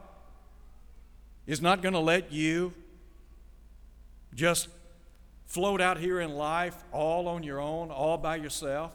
is 1.46 1.62
not 1.62 1.80
going 1.80 1.94
to 1.94 1.98
let 1.98 2.30
you 2.30 2.74
just 4.34 4.68
float 5.46 5.80
out 5.80 5.98
here 5.98 6.20
in 6.20 6.34
life 6.34 6.76
all 6.92 7.26
on 7.26 7.42
your 7.42 7.58
own, 7.58 7.90
all 7.90 8.18
by 8.18 8.36
yourself? 8.36 8.92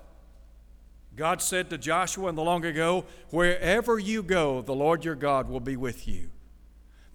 God 1.16 1.42
said 1.42 1.72
to 1.72 1.80
Joshua 1.80 2.30
in 2.30 2.36
the 2.36 2.44
long 2.44 2.64
ago, 2.64 3.06
Wherever 3.32 3.98
you 3.98 4.22
go, 4.22 4.62
the 4.62 4.76
Lord 4.76 5.04
your 5.04 5.16
God 5.16 5.50
will 5.50 5.60
be 5.60 5.76
with 5.76 6.08
you. 6.08 6.30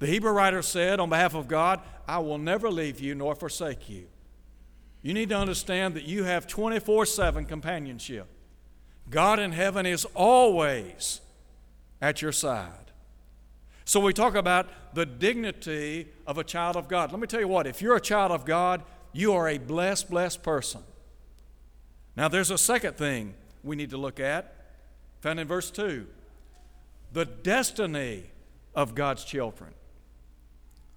The 0.01 0.09
Hebrew 0.09 0.33
writer 0.33 0.63
said 0.63 0.99
on 0.99 1.09
behalf 1.09 1.35
of 1.37 1.47
God, 1.47 1.81
I 2.09 2.19
will 2.19 2.39
never 2.39 2.69
leave 2.69 2.99
you 2.99 3.15
nor 3.15 3.37
forsake 3.37 3.89
you. 3.89 4.09
You 5.03 5.15
need 5.15 5.29
to 5.31 5.37
understand 5.37 5.95
that 5.95 6.05
you 6.05 6.25
have 6.25 6.47
24 6.47 7.07
7 7.07 7.45
companionship. 7.45 8.27
God 9.11 9.39
in 9.39 9.53
heaven 9.53 9.85
is 9.85 10.07
always 10.15 11.21
at 12.01 12.23
your 12.23 12.33
side. 12.33 12.93
So 13.85 14.01
we 14.01 14.13
talk 14.13 14.37
about 14.37 14.95
the 14.95 15.05
dignity 15.05 16.09
of 16.27 16.39
a 16.39 16.45
child 16.45 16.77
of 16.77 16.89
God. 16.89 17.11
Let 17.11 17.21
me 17.21 17.27
tell 17.27 17.41
you 17.41 17.49
what, 17.49 17.67
if 17.67 17.83
you're 17.83 17.97
a 17.97 18.01
child 18.01 18.31
of 18.31 18.45
God, 18.45 18.83
you 19.13 19.33
are 19.35 19.49
a 19.49 19.59
blessed, 19.59 20.09
blessed 20.09 20.43
person. 20.43 20.83
Now, 22.17 22.29
there's 22.29 22.51
a 22.51 22.59
second 22.59 22.97
thing 22.97 23.35
we 23.65 23.75
need 23.75 23.91
to 23.91 23.97
look 23.97 24.21
at, 24.21 24.55
found 25.21 25.41
in 25.41 25.49
verse 25.49 25.71
2 25.71 26.07
the 27.13 27.25
destiny 27.27 28.25
of 28.75 28.95
God's 28.95 29.25
children. 29.25 29.75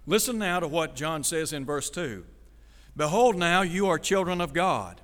Listen 0.06 0.38
now 0.38 0.60
to 0.60 0.68
what 0.68 0.96
John 0.96 1.22
says 1.22 1.52
in 1.52 1.66
verse 1.66 1.90
2 1.90 2.24
Behold, 2.96 3.36
now 3.36 3.62
you 3.62 3.88
are 3.88 3.98
children 3.98 4.40
of 4.40 4.52
God 4.52 5.00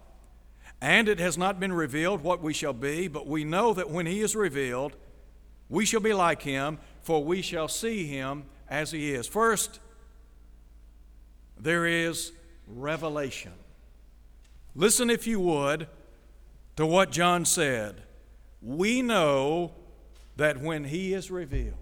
and 0.83 1.09
it 1.09 1.21
has 1.21 1.39
not 1.39 1.61
been 1.61 1.73
revealed 1.73 2.23
what 2.23 2.43
we 2.43 2.53
shall 2.53 2.73
be, 2.73 3.07
but 3.07 3.25
we 3.25 3.45
know 3.45 3.73
that 3.73 3.89
when 3.89 4.05
he 4.05 4.21
is 4.21 4.35
revealed, 4.35 4.97
we 5.69 5.87
shall 5.87 6.01
be 6.01 6.13
like 6.13 6.43
him, 6.43 6.77
for 7.03 7.25
we 7.25 7.41
shall 7.41 7.69
see 7.69 8.05
him 8.09 8.45
as 8.69 8.91
he 8.91 9.13
is. 9.13 9.29
First, 9.29 9.79
there 11.57 11.87
is 11.87 12.33
revelation. 12.67 13.53
Listen, 14.75 15.09
if 15.09 15.25
you 15.25 15.39
would, 15.39 15.87
to 16.75 16.85
what 16.85 17.13
John 17.13 17.45
said. 17.45 18.03
We 18.61 19.03
know 19.03 19.73
that 20.37 20.61
when 20.61 20.85
he 20.85 21.15
is 21.15 21.31
revealed, 21.31 21.77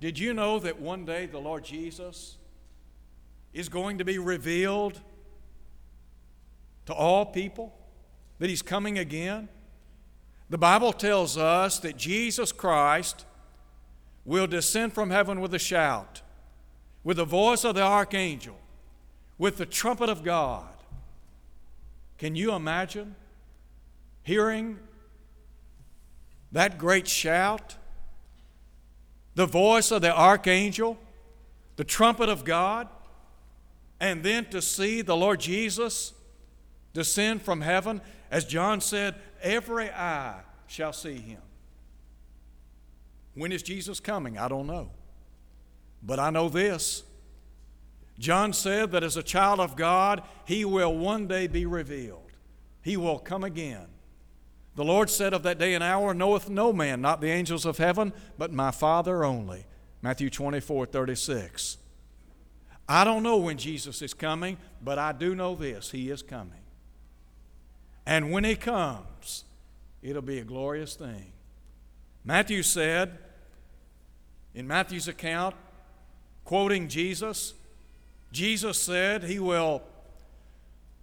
did 0.00 0.20
you 0.20 0.32
know 0.32 0.60
that 0.60 0.80
one 0.80 1.04
day 1.04 1.26
the 1.26 1.40
Lord 1.40 1.64
Jesus 1.64 2.36
is 3.52 3.68
going 3.68 3.98
to 3.98 4.04
be 4.04 4.18
revealed 4.18 5.00
to 6.86 6.94
all 6.94 7.26
people, 7.26 7.74
that 8.38 8.48
He's 8.48 8.62
coming 8.62 8.98
again. 8.98 9.48
The 10.48 10.58
Bible 10.58 10.92
tells 10.92 11.36
us 11.36 11.78
that 11.80 11.96
Jesus 11.96 12.52
Christ 12.52 13.26
will 14.24 14.46
descend 14.46 14.92
from 14.92 15.10
heaven 15.10 15.40
with 15.40 15.52
a 15.54 15.58
shout, 15.58 16.22
with 17.04 17.18
the 17.18 17.24
voice 17.24 17.64
of 17.64 17.74
the 17.74 17.82
archangel, 17.82 18.58
with 19.36 19.56
the 19.58 19.66
trumpet 19.66 20.08
of 20.08 20.22
God. 20.22 20.74
Can 22.16 22.34
you 22.34 22.54
imagine 22.54 23.14
hearing 24.22 24.78
that 26.52 26.78
great 26.78 27.06
shout? 27.06 27.76
The 29.34 29.46
voice 29.46 29.90
of 29.90 30.02
the 30.02 30.14
archangel, 30.14 30.98
the 31.76 31.84
trumpet 31.84 32.28
of 32.28 32.44
God, 32.44 32.88
and 34.00 34.22
then 34.22 34.44
to 34.46 34.62
see 34.62 35.02
the 35.02 35.16
Lord 35.16 35.40
Jesus 35.40 36.12
descend 36.92 37.42
from 37.42 37.60
heaven. 37.60 38.00
As 38.30 38.44
John 38.44 38.80
said, 38.80 39.14
every 39.42 39.90
eye 39.90 40.40
shall 40.66 40.92
see 40.92 41.16
him. 41.16 41.40
When 43.34 43.52
is 43.52 43.62
Jesus 43.62 44.00
coming? 44.00 44.36
I 44.38 44.48
don't 44.48 44.66
know. 44.66 44.90
But 46.02 46.18
I 46.18 46.30
know 46.30 46.48
this. 46.48 47.02
John 48.18 48.52
said 48.52 48.90
that 48.92 49.04
as 49.04 49.16
a 49.16 49.22
child 49.22 49.60
of 49.60 49.76
God, 49.76 50.22
he 50.44 50.64
will 50.64 50.96
one 50.96 51.28
day 51.28 51.46
be 51.46 51.66
revealed. 51.66 52.32
He 52.82 52.96
will 52.96 53.18
come 53.18 53.44
again. 53.44 53.86
The 54.74 54.84
Lord 54.84 55.10
said 55.10 55.34
of 55.34 55.42
that 55.42 55.58
day 55.58 55.74
and 55.74 55.82
hour, 55.82 56.14
knoweth 56.14 56.48
no 56.48 56.72
man, 56.72 57.00
not 57.00 57.20
the 57.20 57.30
angels 57.30 57.64
of 57.64 57.78
heaven, 57.78 58.12
but 58.36 58.52
my 58.52 58.70
Father 58.70 59.24
only. 59.24 59.66
Matthew 60.02 60.30
24, 60.30 60.86
36. 60.86 61.78
I 62.88 63.04
don't 63.04 63.22
know 63.22 63.36
when 63.36 63.58
Jesus 63.58 64.00
is 64.00 64.14
coming, 64.14 64.56
but 64.82 64.98
I 64.98 65.12
do 65.12 65.34
know 65.34 65.54
this 65.54 65.90
He 65.90 66.10
is 66.10 66.22
coming. 66.22 66.60
And 68.08 68.32
when 68.32 68.42
he 68.42 68.56
comes, 68.56 69.44
it'll 70.00 70.22
be 70.22 70.38
a 70.38 70.44
glorious 70.44 70.94
thing. 70.94 71.30
Matthew 72.24 72.62
said, 72.62 73.18
in 74.54 74.66
Matthew's 74.66 75.08
account, 75.08 75.54
quoting 76.46 76.88
Jesus, 76.88 77.52
Jesus 78.32 78.80
said 78.80 79.24
he 79.24 79.38
will 79.38 79.82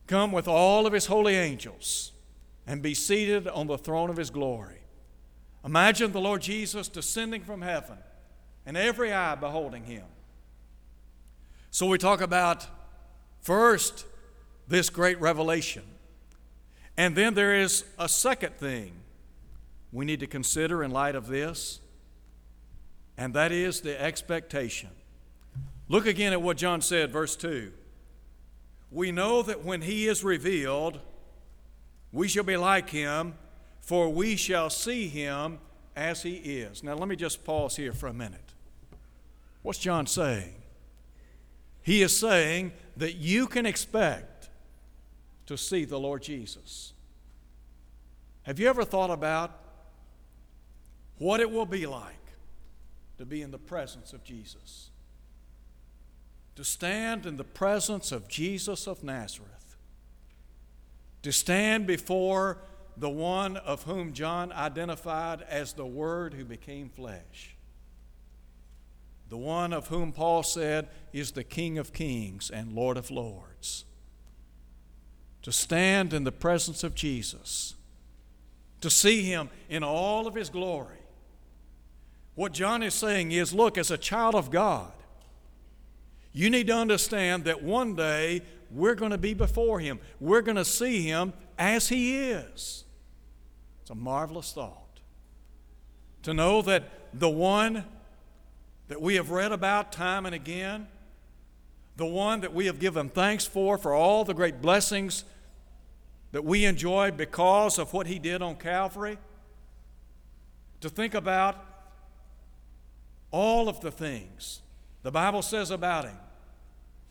come 0.07 0.31
with 0.31 0.47
all 0.47 0.87
of 0.87 0.93
his 0.93 1.05
holy 1.05 1.35
angels 1.35 2.11
and 2.65 2.81
be 2.81 2.95
seated 2.95 3.47
on 3.47 3.67
the 3.67 3.77
throne 3.77 4.09
of 4.09 4.17
his 4.17 4.31
glory. 4.31 4.81
Imagine 5.63 6.11
the 6.11 6.19
Lord 6.19 6.41
Jesus 6.41 6.87
descending 6.87 7.43
from 7.43 7.61
heaven 7.61 7.99
and 8.65 8.75
every 8.75 9.13
eye 9.13 9.35
beholding 9.35 9.83
him. 9.83 10.05
So 11.75 11.85
we 11.87 11.97
talk 11.97 12.21
about 12.21 12.65
first 13.41 14.05
this 14.65 14.89
great 14.89 15.19
revelation. 15.19 15.83
And 16.95 17.17
then 17.17 17.33
there 17.33 17.53
is 17.53 17.83
a 17.99 18.07
second 18.07 18.55
thing 18.55 18.93
we 19.91 20.05
need 20.05 20.21
to 20.21 20.25
consider 20.25 20.85
in 20.85 20.91
light 20.91 21.15
of 21.15 21.27
this, 21.27 21.81
and 23.17 23.33
that 23.33 23.51
is 23.51 23.81
the 23.81 24.01
expectation. 24.01 24.87
Look 25.89 26.05
again 26.05 26.31
at 26.31 26.41
what 26.41 26.55
John 26.55 26.79
said, 26.79 27.11
verse 27.11 27.35
2. 27.35 27.73
We 28.89 29.11
know 29.11 29.41
that 29.41 29.65
when 29.65 29.81
he 29.81 30.07
is 30.07 30.23
revealed, 30.23 31.01
we 32.13 32.29
shall 32.29 32.45
be 32.45 32.55
like 32.55 32.89
him, 32.89 33.33
for 33.81 34.07
we 34.07 34.37
shall 34.37 34.69
see 34.69 35.09
him 35.09 35.59
as 35.93 36.23
he 36.23 36.35
is. 36.35 36.83
Now, 36.83 36.93
let 36.93 37.09
me 37.09 37.17
just 37.17 37.43
pause 37.43 37.75
here 37.75 37.91
for 37.91 38.07
a 38.07 38.13
minute. 38.13 38.53
What's 39.61 39.79
John 39.79 40.07
saying? 40.07 40.53
He 41.85 42.01
is 42.01 42.17
saying 42.17 42.71
that 42.97 43.13
you 43.13 43.45
can 43.45 43.67
expect 43.67 44.49
to 45.45 45.55
see 45.55 45.85
the 45.85 45.99
Lord 45.99 46.23
Jesus. 46.23 46.93
Have 48.41 48.59
you 48.59 48.67
ever 48.67 48.83
thought 48.83 49.11
about 49.11 49.51
what 51.19 51.39
it 51.39 51.51
will 51.51 51.67
be 51.67 51.85
like 51.85 52.15
to 53.19 53.25
be 53.25 53.43
in 53.43 53.51
the 53.51 53.59
presence 53.59 54.13
of 54.13 54.23
Jesus? 54.23 54.89
To 56.55 56.63
stand 56.63 57.27
in 57.27 57.37
the 57.37 57.43
presence 57.43 58.11
of 58.11 58.27
Jesus 58.27 58.87
of 58.87 59.03
Nazareth. 59.03 59.77
To 61.21 61.31
stand 61.31 61.85
before 61.85 62.63
the 62.97 63.11
one 63.11 63.57
of 63.57 63.83
whom 63.83 64.11
John 64.11 64.51
identified 64.51 65.43
as 65.43 65.73
the 65.73 65.85
Word 65.85 66.33
who 66.33 66.45
became 66.45 66.89
flesh. 66.89 67.54
The 69.29 69.37
one 69.37 69.73
of 69.73 69.87
whom 69.87 70.11
Paul 70.11 70.43
said 70.43 70.87
is 71.11 71.31
the 71.31 71.43
King 71.43 71.77
of 71.77 71.93
kings 71.93 72.49
and 72.49 72.73
Lord 72.73 72.97
of 72.97 73.09
lords. 73.09 73.85
To 75.41 75.51
stand 75.51 76.13
in 76.13 76.23
the 76.23 76.31
presence 76.31 76.83
of 76.83 76.95
Jesus, 76.95 77.75
to 78.81 78.89
see 78.89 79.23
him 79.23 79.49
in 79.69 79.83
all 79.83 80.27
of 80.27 80.35
his 80.35 80.49
glory. 80.49 80.97
What 82.35 82.51
John 82.51 82.83
is 82.83 82.93
saying 82.93 83.31
is 83.31 83.53
look, 83.53 83.77
as 83.77 83.91
a 83.91 83.97
child 83.97 84.35
of 84.35 84.51
God, 84.51 84.91
you 86.33 86.49
need 86.49 86.67
to 86.67 86.73
understand 86.75 87.45
that 87.45 87.63
one 87.63 87.95
day 87.95 88.41
we're 88.69 88.95
going 88.95 89.11
to 89.11 89.17
be 89.17 89.33
before 89.33 89.79
him. 89.79 89.99
We're 90.19 90.41
going 90.41 90.57
to 90.57 90.65
see 90.65 91.03
him 91.03 91.33
as 91.57 91.87
he 91.87 92.17
is. 92.17 92.83
It's 93.81 93.89
a 93.89 93.95
marvelous 93.95 94.51
thought. 94.51 94.99
To 96.23 96.33
know 96.33 96.61
that 96.63 96.89
the 97.13 97.29
one 97.29 97.85
that 98.87 99.01
we 99.01 99.15
have 99.15 99.31
read 99.31 99.51
about 99.51 99.91
time 99.91 100.25
and 100.25 100.35
again, 100.35 100.87
the 101.97 102.05
one 102.05 102.41
that 102.41 102.53
we 102.53 102.65
have 102.65 102.79
given 102.79 103.09
thanks 103.09 103.45
for, 103.45 103.77
for 103.77 103.93
all 103.93 104.23
the 104.23 104.33
great 104.33 104.61
blessings 104.61 105.23
that 106.31 106.43
we 106.43 106.65
enjoy 106.65 107.11
because 107.11 107.79
of 107.79 107.93
what 107.93 108.07
he 108.07 108.19
did 108.19 108.41
on 108.41 108.55
Calvary, 108.55 109.17
to 110.81 110.89
think 110.89 111.13
about 111.13 111.63
all 113.31 113.69
of 113.69 113.79
the 113.81 113.91
things 113.91 114.61
the 115.03 115.11
Bible 115.11 115.41
says 115.41 115.71
about 115.71 116.05
him. 116.05 116.17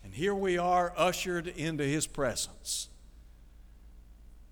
And 0.02 0.12
here 0.12 0.34
we 0.34 0.58
are 0.58 0.92
ushered 0.96 1.46
into 1.46 1.84
his 1.84 2.06
presence. 2.06 2.88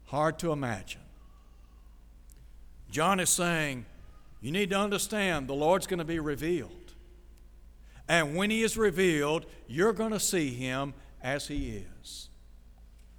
Hard 0.06 0.38
to 0.38 0.52
imagine. 0.52 1.00
John 2.90 3.20
is 3.20 3.30
saying, 3.30 3.84
you 4.40 4.52
need 4.52 4.70
to 4.70 4.78
understand 4.78 5.48
the 5.48 5.54
Lord's 5.54 5.86
going 5.86 5.98
to 5.98 6.04
be 6.04 6.18
revealed. 6.18 6.81
And 8.08 8.34
when 8.34 8.50
he 8.50 8.62
is 8.62 8.76
revealed, 8.76 9.46
you're 9.66 9.92
going 9.92 10.12
to 10.12 10.20
see 10.20 10.50
him 10.50 10.94
as 11.22 11.48
he 11.48 11.84
is. 12.02 12.28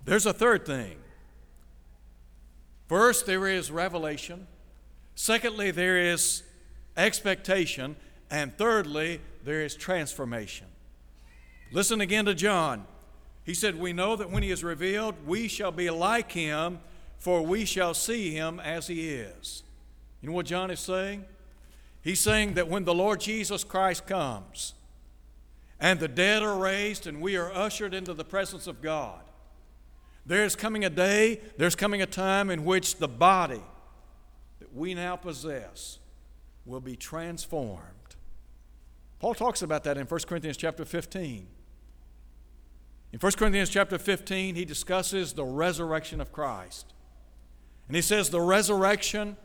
There's 0.05 0.25
a 0.25 0.33
third 0.33 0.65
thing. 0.65 0.97
First, 2.87 3.25
there 3.25 3.47
is 3.47 3.71
revelation. 3.71 4.47
Secondly, 5.15 5.71
there 5.71 5.97
is 5.97 6.43
expectation. 6.97 7.95
And 8.29 8.55
thirdly, 8.57 9.21
there 9.43 9.61
is 9.61 9.75
transformation. 9.75 10.67
Listen 11.71 12.01
again 12.01 12.25
to 12.25 12.35
John. 12.35 12.85
He 13.43 13.53
said, 13.53 13.79
We 13.79 13.93
know 13.93 14.15
that 14.15 14.29
when 14.29 14.43
he 14.43 14.51
is 14.51 14.63
revealed, 14.63 15.15
we 15.25 15.47
shall 15.47 15.71
be 15.71 15.89
like 15.89 16.31
him 16.31 16.79
for 17.23 17.41
we 17.41 17.63
shall 17.63 17.93
see 17.93 18.31
him 18.31 18.59
as 18.59 18.87
he 18.87 19.11
is. 19.11 19.63
You 20.21 20.27
know 20.27 20.35
what 20.35 20.45
John 20.45 20.69
is 20.69 20.81
saying? 20.81 21.23
He's 22.03 22.19
saying 22.19 22.55
that 22.55 22.67
when 22.67 22.83
the 22.83 22.93
Lord 22.93 23.21
Jesus 23.21 23.63
Christ 23.63 24.05
comes 24.05 24.73
and 25.79 25.99
the 25.99 26.09
dead 26.09 26.43
are 26.43 26.57
raised 26.57 27.07
and 27.07 27.21
we 27.21 27.37
are 27.37 27.51
ushered 27.51 27.93
into 27.93 28.13
the 28.13 28.25
presence 28.25 28.67
of 28.67 28.81
God, 28.81 29.21
there's 30.25 30.55
coming 30.55 30.83
a 30.83 30.89
day, 30.89 31.39
there's 31.57 31.75
coming 31.75 32.01
a 32.01 32.05
time 32.05 32.49
in 32.49 32.65
which 32.65 32.97
the 32.97 33.07
body 33.07 33.63
that 34.59 34.75
we 34.75 34.93
now 34.93 35.15
possess 35.15 35.99
will 36.65 36.81
be 36.81 36.97
transformed. 36.97 37.79
Paul 39.19 39.33
talks 39.33 39.61
about 39.61 39.85
that 39.85 39.97
in 39.97 40.05
1 40.05 40.19
Corinthians 40.27 40.57
chapter 40.57 40.83
15. 40.83 41.47
In 43.13 43.19
1 43.19 43.31
Corinthians 43.33 43.69
chapter 43.69 43.97
15, 43.97 44.55
he 44.55 44.65
discusses 44.65 45.33
the 45.33 45.45
resurrection 45.45 46.19
of 46.19 46.33
Christ. 46.33 46.93
And 47.87 47.95
he 47.95 48.01
says 48.01 48.29
the 48.29 48.41
resurrection 48.41 49.37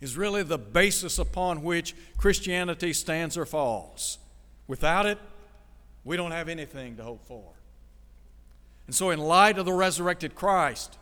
is 0.00 0.16
really 0.16 0.42
the 0.42 0.58
basis 0.58 1.18
upon 1.18 1.62
which 1.62 1.94
Christianity 2.16 2.92
stands 2.92 3.36
or 3.36 3.46
falls. 3.46 4.18
Without 4.66 5.06
it, 5.06 5.18
we 6.04 6.16
don't 6.16 6.30
have 6.30 6.48
anything 6.48 6.96
to 6.96 7.02
hope 7.02 7.24
for. 7.24 7.44
And 8.86 8.94
so, 8.94 9.10
in 9.10 9.18
light 9.18 9.58
of 9.58 9.66
the 9.66 9.72
resurrected 9.72 10.34
Christ, 10.34 10.96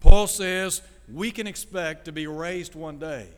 Paul 0.00 0.26
says 0.26 0.82
we 1.12 1.30
can 1.30 1.46
expect 1.46 2.06
to 2.06 2.12
be 2.12 2.26
raised 2.26 2.74
one 2.74 2.98
day. 2.98 3.28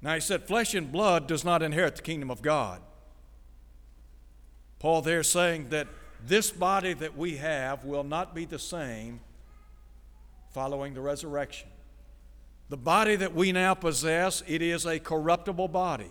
Now, 0.00 0.14
he 0.14 0.20
said, 0.20 0.44
flesh 0.44 0.74
and 0.74 0.92
blood 0.92 1.26
does 1.26 1.44
not 1.44 1.62
inherit 1.62 1.96
the 1.96 2.02
kingdom 2.02 2.30
of 2.30 2.40
God. 2.40 2.80
Paul 4.78 5.02
there 5.02 5.24
saying 5.24 5.70
that 5.70 5.88
this 6.24 6.50
body 6.50 6.92
that 6.94 7.16
we 7.16 7.36
have 7.36 7.84
will 7.84 8.04
not 8.04 8.34
be 8.34 8.44
the 8.44 8.58
same 8.58 9.20
following 10.50 10.94
the 10.94 11.00
resurrection. 11.00 11.68
The 12.68 12.76
body 12.76 13.16
that 13.16 13.34
we 13.34 13.52
now 13.52 13.74
possess, 13.74 14.42
it 14.46 14.62
is 14.62 14.84
a 14.84 14.98
corruptible 14.98 15.68
body. 15.68 16.10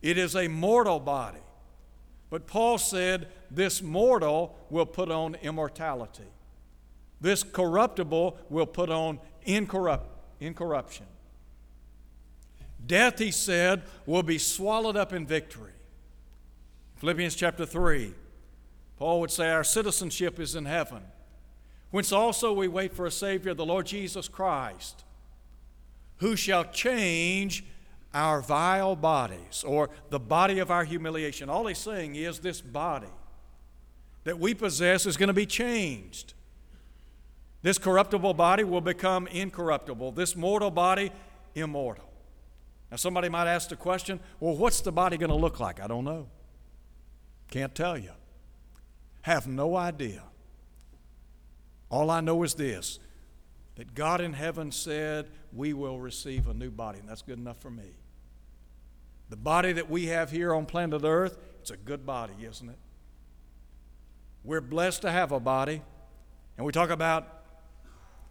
It 0.00 0.18
is 0.18 0.36
a 0.36 0.48
mortal 0.48 1.00
body. 1.00 1.40
But 2.30 2.46
Paul 2.46 2.78
said 2.78 3.28
this 3.50 3.82
mortal 3.82 4.56
will 4.70 4.86
put 4.86 5.10
on 5.10 5.36
immortality. 5.42 6.30
This 7.20 7.42
corruptible 7.42 8.38
will 8.48 8.66
put 8.66 8.90
on 8.90 9.18
incorrupt, 9.42 10.08
incorruption. 10.40 11.06
Death, 12.84 13.18
he 13.18 13.30
said, 13.30 13.82
will 14.06 14.22
be 14.22 14.38
swallowed 14.38 14.96
up 14.96 15.12
in 15.12 15.26
victory. 15.26 15.72
Philippians 16.96 17.34
chapter 17.34 17.66
3, 17.66 18.14
Paul 18.98 19.20
would 19.20 19.30
say, 19.30 19.50
Our 19.50 19.64
citizenship 19.64 20.40
is 20.40 20.54
in 20.54 20.64
heaven 20.64 21.02
whence 21.92 22.10
also 22.10 22.52
we 22.52 22.66
wait 22.66 22.92
for 22.92 23.06
a 23.06 23.10
Savior, 23.10 23.54
the 23.54 23.64
Lord 23.64 23.86
Jesus 23.86 24.26
Christ, 24.26 25.04
who 26.22 26.36
shall 26.36 26.64
change 26.64 27.64
our 28.14 28.40
vile 28.40 28.94
bodies, 28.94 29.64
or 29.66 29.90
the 30.10 30.20
body 30.20 30.60
of 30.60 30.70
our 30.70 30.84
humiliation. 30.84 31.50
All 31.50 31.66
he's 31.66 31.78
saying 31.78 32.14
is 32.14 32.38
this 32.38 32.60
body 32.60 33.08
that 34.22 34.38
we 34.38 34.54
possess 34.54 35.04
is 35.04 35.16
going 35.16 35.28
to 35.28 35.34
be 35.34 35.46
changed. 35.46 36.34
This 37.62 37.76
corruptible 37.76 38.34
body 38.34 38.62
will 38.62 38.80
become 38.80 39.26
incorruptible, 39.26 40.12
this 40.12 40.36
mortal 40.36 40.70
body, 40.70 41.10
immortal. 41.56 42.08
Now, 42.90 42.98
somebody 42.98 43.28
might 43.28 43.48
ask 43.48 43.68
the 43.68 43.76
question 43.76 44.20
well, 44.38 44.56
what's 44.56 44.80
the 44.80 44.92
body 44.92 45.16
going 45.16 45.30
to 45.30 45.36
look 45.36 45.58
like? 45.58 45.80
I 45.80 45.88
don't 45.88 46.04
know. 46.04 46.28
Can't 47.50 47.74
tell 47.74 47.98
you. 47.98 48.12
Have 49.22 49.48
no 49.48 49.74
idea. 49.74 50.22
All 51.90 52.10
I 52.10 52.20
know 52.20 52.44
is 52.44 52.54
this 52.54 53.00
that 53.76 53.94
God 53.94 54.20
in 54.20 54.32
heaven 54.32 54.70
said 54.70 55.28
we 55.52 55.72
will 55.72 55.98
receive 55.98 56.48
a 56.48 56.54
new 56.54 56.70
body, 56.70 56.98
and 56.98 57.08
that's 57.08 57.22
good 57.22 57.38
enough 57.38 57.60
for 57.60 57.70
me. 57.70 57.94
The 59.30 59.36
body 59.36 59.72
that 59.72 59.88
we 59.88 60.06
have 60.06 60.30
here 60.30 60.54
on 60.54 60.66
planet 60.66 61.02
Earth, 61.04 61.38
it's 61.60 61.70
a 61.70 61.76
good 61.76 62.04
body, 62.04 62.34
isn't 62.42 62.68
it? 62.68 62.78
We're 64.44 64.60
blessed 64.60 65.02
to 65.02 65.10
have 65.10 65.32
a 65.32 65.40
body, 65.40 65.82
and 66.56 66.66
we 66.66 66.72
talk 66.72 66.90
about 66.90 67.42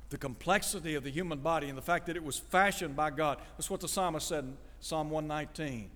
the 0.10 0.18
complexity 0.18 0.96
of 0.96 1.04
the 1.04 1.10
human 1.10 1.40
body 1.40 1.70
and 1.70 1.78
the 1.78 1.82
fact 1.82 2.06
that 2.08 2.18
it 2.18 2.24
was 2.24 2.38
fashioned 2.38 2.96
by 2.96 3.10
God. 3.10 3.40
That's 3.58 3.70
what 3.70 3.80
the 3.80 3.88
psalmist 3.88 4.28
said 4.28 4.44
in 4.44 4.58
Psalm 4.82 5.10
119. 5.10 5.90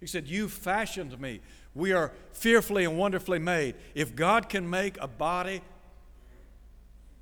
He 0.00 0.06
said, 0.06 0.26
You 0.26 0.48
fashioned 0.48 1.20
me. 1.20 1.40
We 1.74 1.92
are 1.92 2.12
fearfully 2.32 2.84
and 2.84 2.98
wonderfully 2.98 3.38
made. 3.38 3.76
If 3.94 4.16
God 4.16 4.48
can 4.48 4.68
make 4.68 4.96
a 5.00 5.06
body 5.06 5.60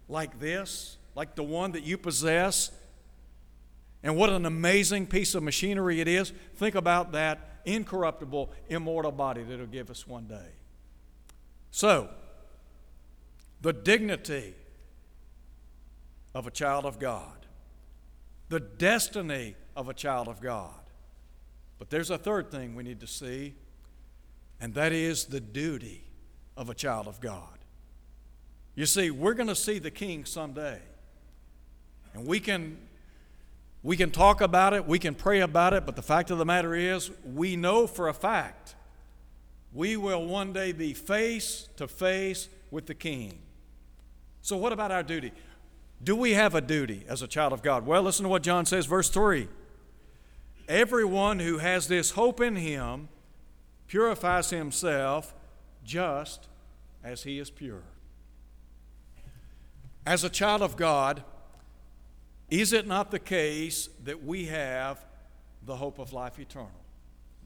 like 0.08 0.38
this, 0.40 0.96
like 1.14 1.34
the 1.34 1.42
one 1.42 1.72
that 1.72 1.82
you 1.82 1.98
possess, 1.98 2.70
and 4.02 4.16
what 4.16 4.30
an 4.30 4.46
amazing 4.46 5.06
piece 5.06 5.34
of 5.34 5.42
machinery 5.42 6.00
it 6.00 6.08
is. 6.08 6.32
Think 6.56 6.74
about 6.74 7.12
that 7.12 7.60
incorruptible, 7.64 8.50
immortal 8.68 9.12
body 9.12 9.42
that 9.42 9.58
will 9.58 9.66
give 9.66 9.90
us 9.90 10.06
one 10.06 10.26
day. 10.26 10.48
So, 11.70 12.08
the 13.60 13.72
dignity 13.72 14.54
of 16.34 16.46
a 16.46 16.50
child 16.50 16.86
of 16.86 16.98
God, 16.98 17.46
the 18.48 18.60
destiny 18.60 19.54
of 19.76 19.88
a 19.88 19.94
child 19.94 20.28
of 20.28 20.40
God. 20.40 20.74
But 21.78 21.90
there's 21.90 22.10
a 22.10 22.18
third 22.18 22.50
thing 22.50 22.74
we 22.74 22.82
need 22.82 23.00
to 23.00 23.06
see, 23.06 23.54
and 24.60 24.74
that 24.74 24.92
is 24.92 25.26
the 25.26 25.40
duty 25.40 26.04
of 26.56 26.68
a 26.68 26.74
child 26.74 27.06
of 27.06 27.20
God. 27.20 27.58
You 28.74 28.86
see, 28.86 29.10
we're 29.10 29.34
going 29.34 29.48
to 29.48 29.54
see 29.54 29.78
the 29.78 29.90
king 29.90 30.24
someday. 30.24 30.80
And 32.14 32.26
we 32.26 32.40
can 32.40 32.78
we 33.82 33.96
can 33.96 34.10
talk 34.10 34.40
about 34.40 34.74
it, 34.74 34.86
we 34.86 34.98
can 34.98 35.14
pray 35.14 35.40
about 35.40 35.72
it, 35.72 35.86
but 35.86 35.96
the 35.96 36.02
fact 36.02 36.30
of 36.30 36.36
the 36.36 36.44
matter 36.44 36.74
is, 36.74 37.10
we 37.24 37.56
know 37.56 37.86
for 37.86 38.08
a 38.08 38.14
fact 38.14 38.74
we 39.72 39.96
will 39.96 40.26
one 40.26 40.52
day 40.52 40.72
be 40.72 40.92
face 40.92 41.68
to 41.76 41.86
face 41.86 42.48
with 42.70 42.86
the 42.86 42.94
king. 42.94 43.38
So, 44.42 44.56
what 44.56 44.72
about 44.72 44.90
our 44.90 45.02
duty? 45.02 45.32
Do 46.02 46.16
we 46.16 46.32
have 46.32 46.54
a 46.54 46.60
duty 46.60 47.04
as 47.08 47.22
a 47.22 47.28
child 47.28 47.52
of 47.52 47.62
God? 47.62 47.86
Well, 47.86 48.02
listen 48.02 48.24
to 48.24 48.28
what 48.28 48.42
John 48.42 48.66
says, 48.66 48.86
verse 48.86 49.10
3. 49.10 49.48
Everyone 50.68 51.40
who 51.40 51.58
has 51.58 51.88
this 51.88 52.12
hope 52.12 52.40
in 52.40 52.56
him 52.56 53.08
purifies 53.86 54.50
himself 54.50 55.34
just 55.84 56.48
as 57.04 57.24
he 57.24 57.38
is 57.38 57.50
pure. 57.50 57.82
As 60.06 60.24
a 60.24 60.30
child 60.30 60.62
of 60.62 60.76
God, 60.76 61.22
Is 62.50 62.72
it 62.72 62.86
not 62.86 63.10
the 63.10 63.18
case 63.18 63.88
that 64.04 64.24
we 64.24 64.46
have 64.46 65.04
the 65.64 65.76
hope 65.76 65.98
of 65.98 66.12
life 66.12 66.38
eternal? 66.38 66.70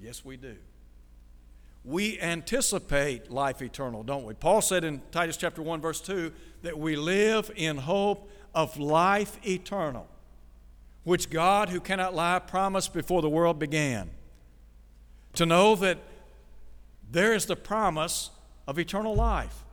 Yes, 0.00 0.24
we 0.24 0.36
do. 0.36 0.56
We 1.84 2.18
anticipate 2.20 3.30
life 3.30 3.60
eternal, 3.60 4.02
don't 4.02 4.24
we? 4.24 4.32
Paul 4.32 4.62
said 4.62 4.84
in 4.84 5.02
Titus 5.12 5.36
chapter 5.36 5.60
1 5.60 5.82
verse 5.82 6.00
2 6.00 6.32
that 6.62 6.78
we 6.78 6.96
live 6.96 7.50
in 7.54 7.76
hope 7.76 8.30
of 8.54 8.78
life 8.78 9.38
eternal, 9.46 10.08
which 11.02 11.28
God 11.28 11.68
who 11.68 11.80
cannot 11.80 12.14
lie 12.14 12.38
promised 12.38 12.94
before 12.94 13.20
the 13.20 13.28
world 13.28 13.58
began. 13.58 14.10
To 15.34 15.44
know 15.44 15.76
that 15.76 15.98
there 17.10 17.34
is 17.34 17.44
the 17.44 17.56
promise 17.56 18.30
of 18.66 18.78
eternal 18.78 19.14
life. 19.14 19.64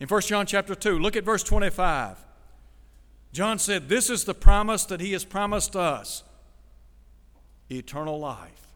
In 0.00 0.08
1 0.08 0.20
John 0.22 0.46
chapter 0.46 0.74
2, 0.74 0.98
look 0.98 1.14
at 1.14 1.24
verse 1.24 1.44
25. 1.44 2.18
John 3.38 3.60
said, 3.60 3.88
This 3.88 4.10
is 4.10 4.24
the 4.24 4.34
promise 4.34 4.84
that 4.86 5.00
he 5.00 5.12
has 5.12 5.24
promised 5.24 5.76
us 5.76 6.24
eternal 7.70 8.18
life. 8.18 8.66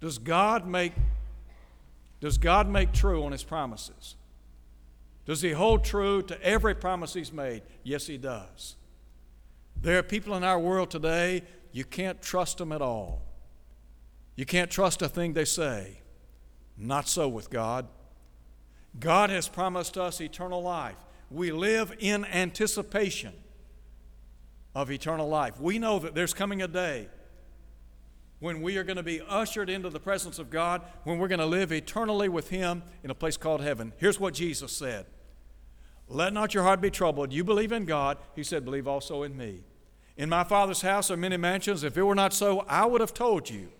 Does 0.00 0.16
God 0.16 0.66
make, 0.66 0.94
does 2.18 2.38
God 2.38 2.66
make 2.66 2.92
true 2.92 3.22
on 3.24 3.32
his 3.32 3.44
promises? 3.44 4.16
Does 5.26 5.42
he 5.42 5.50
hold 5.50 5.84
true 5.84 6.22
to 6.22 6.42
every 6.42 6.74
promise 6.74 7.12
he's 7.12 7.30
made? 7.30 7.60
Yes, 7.82 8.06
he 8.06 8.16
does. 8.16 8.76
There 9.78 9.98
are 9.98 10.02
people 10.02 10.34
in 10.34 10.44
our 10.44 10.58
world 10.58 10.90
today, 10.90 11.42
you 11.70 11.84
can't 11.84 12.22
trust 12.22 12.56
them 12.56 12.72
at 12.72 12.80
all. 12.80 13.20
You 14.34 14.46
can't 14.46 14.70
trust 14.70 15.02
a 15.02 15.10
thing 15.10 15.34
they 15.34 15.44
say. 15.44 16.00
Not 16.78 17.06
so 17.06 17.28
with 17.28 17.50
God. 17.50 17.86
God 18.98 19.28
has 19.28 19.46
promised 19.46 19.98
us 19.98 20.22
eternal 20.22 20.62
life. 20.62 20.96
We 21.30 21.52
live 21.52 21.92
in 21.98 22.24
anticipation 22.24 23.34
of 24.78 24.92
eternal 24.92 25.28
life. 25.28 25.60
We 25.60 25.80
know 25.80 25.98
that 25.98 26.14
there's 26.14 26.32
coming 26.32 26.62
a 26.62 26.68
day 26.68 27.08
when 28.38 28.62
we 28.62 28.76
are 28.76 28.84
going 28.84 28.96
to 28.96 29.02
be 29.02 29.20
ushered 29.20 29.68
into 29.68 29.90
the 29.90 29.98
presence 29.98 30.38
of 30.38 30.50
God, 30.50 30.82
when 31.02 31.18
we're 31.18 31.26
going 31.26 31.40
to 31.40 31.46
live 31.46 31.72
eternally 31.72 32.28
with 32.28 32.50
Him 32.50 32.84
in 33.02 33.10
a 33.10 33.14
place 33.14 33.36
called 33.36 33.60
heaven. 33.60 33.92
Here's 33.96 34.20
what 34.20 34.34
Jesus 34.34 34.70
said 34.70 35.06
Let 36.06 36.32
not 36.32 36.54
your 36.54 36.62
heart 36.62 36.80
be 36.80 36.90
troubled. 36.90 37.32
You 37.32 37.42
believe 37.42 37.72
in 37.72 37.86
God. 37.86 38.18
He 38.36 38.44
said, 38.44 38.64
Believe 38.64 38.86
also 38.86 39.24
in 39.24 39.36
me. 39.36 39.64
In 40.16 40.28
my 40.28 40.44
Father's 40.44 40.82
house 40.82 41.10
are 41.10 41.16
many 41.16 41.36
mansions. 41.36 41.82
If 41.82 41.98
it 41.98 42.02
were 42.04 42.14
not 42.14 42.32
so, 42.32 42.60
I 42.68 42.86
would 42.86 43.00
have 43.00 43.12
told 43.12 43.50
you. 43.50 43.70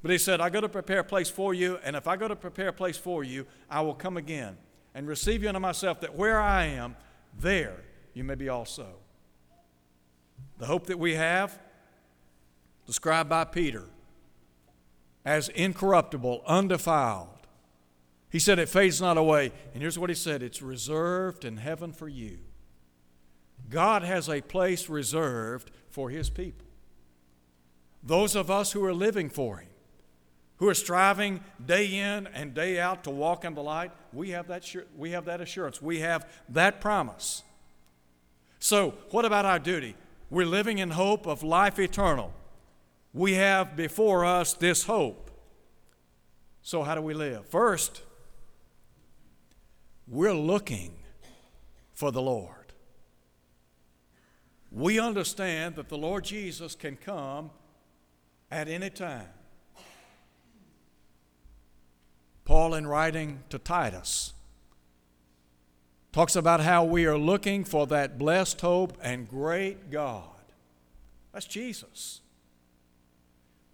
But 0.00 0.10
He 0.10 0.16
said, 0.16 0.40
I 0.40 0.48
go 0.48 0.62
to 0.62 0.70
prepare 0.70 1.00
a 1.00 1.04
place 1.04 1.28
for 1.28 1.52
you, 1.52 1.78
and 1.84 1.94
if 1.94 2.08
I 2.08 2.16
go 2.16 2.28
to 2.28 2.36
prepare 2.36 2.68
a 2.68 2.72
place 2.72 2.96
for 2.96 3.22
you, 3.22 3.46
I 3.68 3.82
will 3.82 3.94
come 3.94 4.16
again 4.16 4.56
and 4.94 5.06
receive 5.06 5.42
you 5.42 5.50
unto 5.50 5.60
myself, 5.60 6.00
that 6.00 6.16
where 6.16 6.40
I 6.40 6.64
am, 6.64 6.96
there 7.38 7.76
you 8.14 8.24
may 8.24 8.36
be 8.36 8.48
also. 8.48 8.86
The 10.60 10.66
hope 10.66 10.86
that 10.86 10.98
we 10.98 11.14
have, 11.14 11.58
described 12.86 13.30
by 13.30 13.44
Peter 13.44 13.86
as 15.24 15.48
incorruptible, 15.48 16.42
undefiled. 16.46 17.28
He 18.28 18.38
said 18.38 18.58
it 18.58 18.68
fades 18.68 19.00
not 19.00 19.16
away. 19.16 19.52
And 19.72 19.82
here's 19.82 19.98
what 19.98 20.10
he 20.10 20.14
said 20.14 20.42
it's 20.42 20.60
reserved 20.60 21.46
in 21.46 21.56
heaven 21.56 21.92
for 21.92 22.08
you. 22.08 22.38
God 23.70 24.02
has 24.02 24.28
a 24.28 24.42
place 24.42 24.90
reserved 24.90 25.70
for 25.88 26.10
his 26.10 26.28
people. 26.28 26.66
Those 28.02 28.36
of 28.36 28.50
us 28.50 28.72
who 28.72 28.84
are 28.84 28.94
living 28.94 29.30
for 29.30 29.58
him, 29.58 29.68
who 30.56 30.68
are 30.68 30.74
striving 30.74 31.40
day 31.64 31.86
in 31.86 32.26
and 32.26 32.52
day 32.52 32.78
out 32.78 33.04
to 33.04 33.10
walk 33.10 33.46
in 33.46 33.54
the 33.54 33.62
light, 33.62 33.92
we 34.12 34.30
have 34.30 34.46
that, 34.48 34.64
we 34.94 35.12
have 35.12 35.24
that 35.24 35.40
assurance. 35.40 35.80
We 35.80 36.00
have 36.00 36.30
that 36.50 36.82
promise. 36.82 37.44
So, 38.58 38.92
what 39.10 39.24
about 39.24 39.46
our 39.46 39.58
duty? 39.58 39.96
We're 40.30 40.46
living 40.46 40.78
in 40.78 40.90
hope 40.90 41.26
of 41.26 41.42
life 41.42 41.78
eternal. 41.78 42.32
We 43.12 43.34
have 43.34 43.76
before 43.76 44.24
us 44.24 44.52
this 44.54 44.84
hope. 44.84 45.30
So, 46.62 46.84
how 46.84 46.94
do 46.94 47.00
we 47.00 47.14
live? 47.14 47.46
First, 47.46 48.02
we're 50.06 50.34
looking 50.34 50.92
for 51.92 52.12
the 52.12 52.22
Lord. 52.22 52.54
We 54.70 55.00
understand 55.00 55.74
that 55.76 55.88
the 55.88 55.98
Lord 55.98 56.24
Jesus 56.24 56.76
can 56.76 56.96
come 56.96 57.50
at 58.50 58.68
any 58.68 58.90
time. 58.90 59.28
Paul, 62.44 62.74
in 62.74 62.86
writing 62.86 63.42
to 63.50 63.58
Titus, 63.58 64.32
talks 66.12 66.34
about 66.34 66.60
how 66.60 66.84
we 66.84 67.06
are 67.06 67.18
looking 67.18 67.64
for 67.64 67.86
that 67.86 68.18
blessed 68.18 68.60
hope 68.60 68.96
and 69.02 69.28
great 69.28 69.90
God. 69.90 70.24
That's 71.32 71.46
Jesus. 71.46 72.20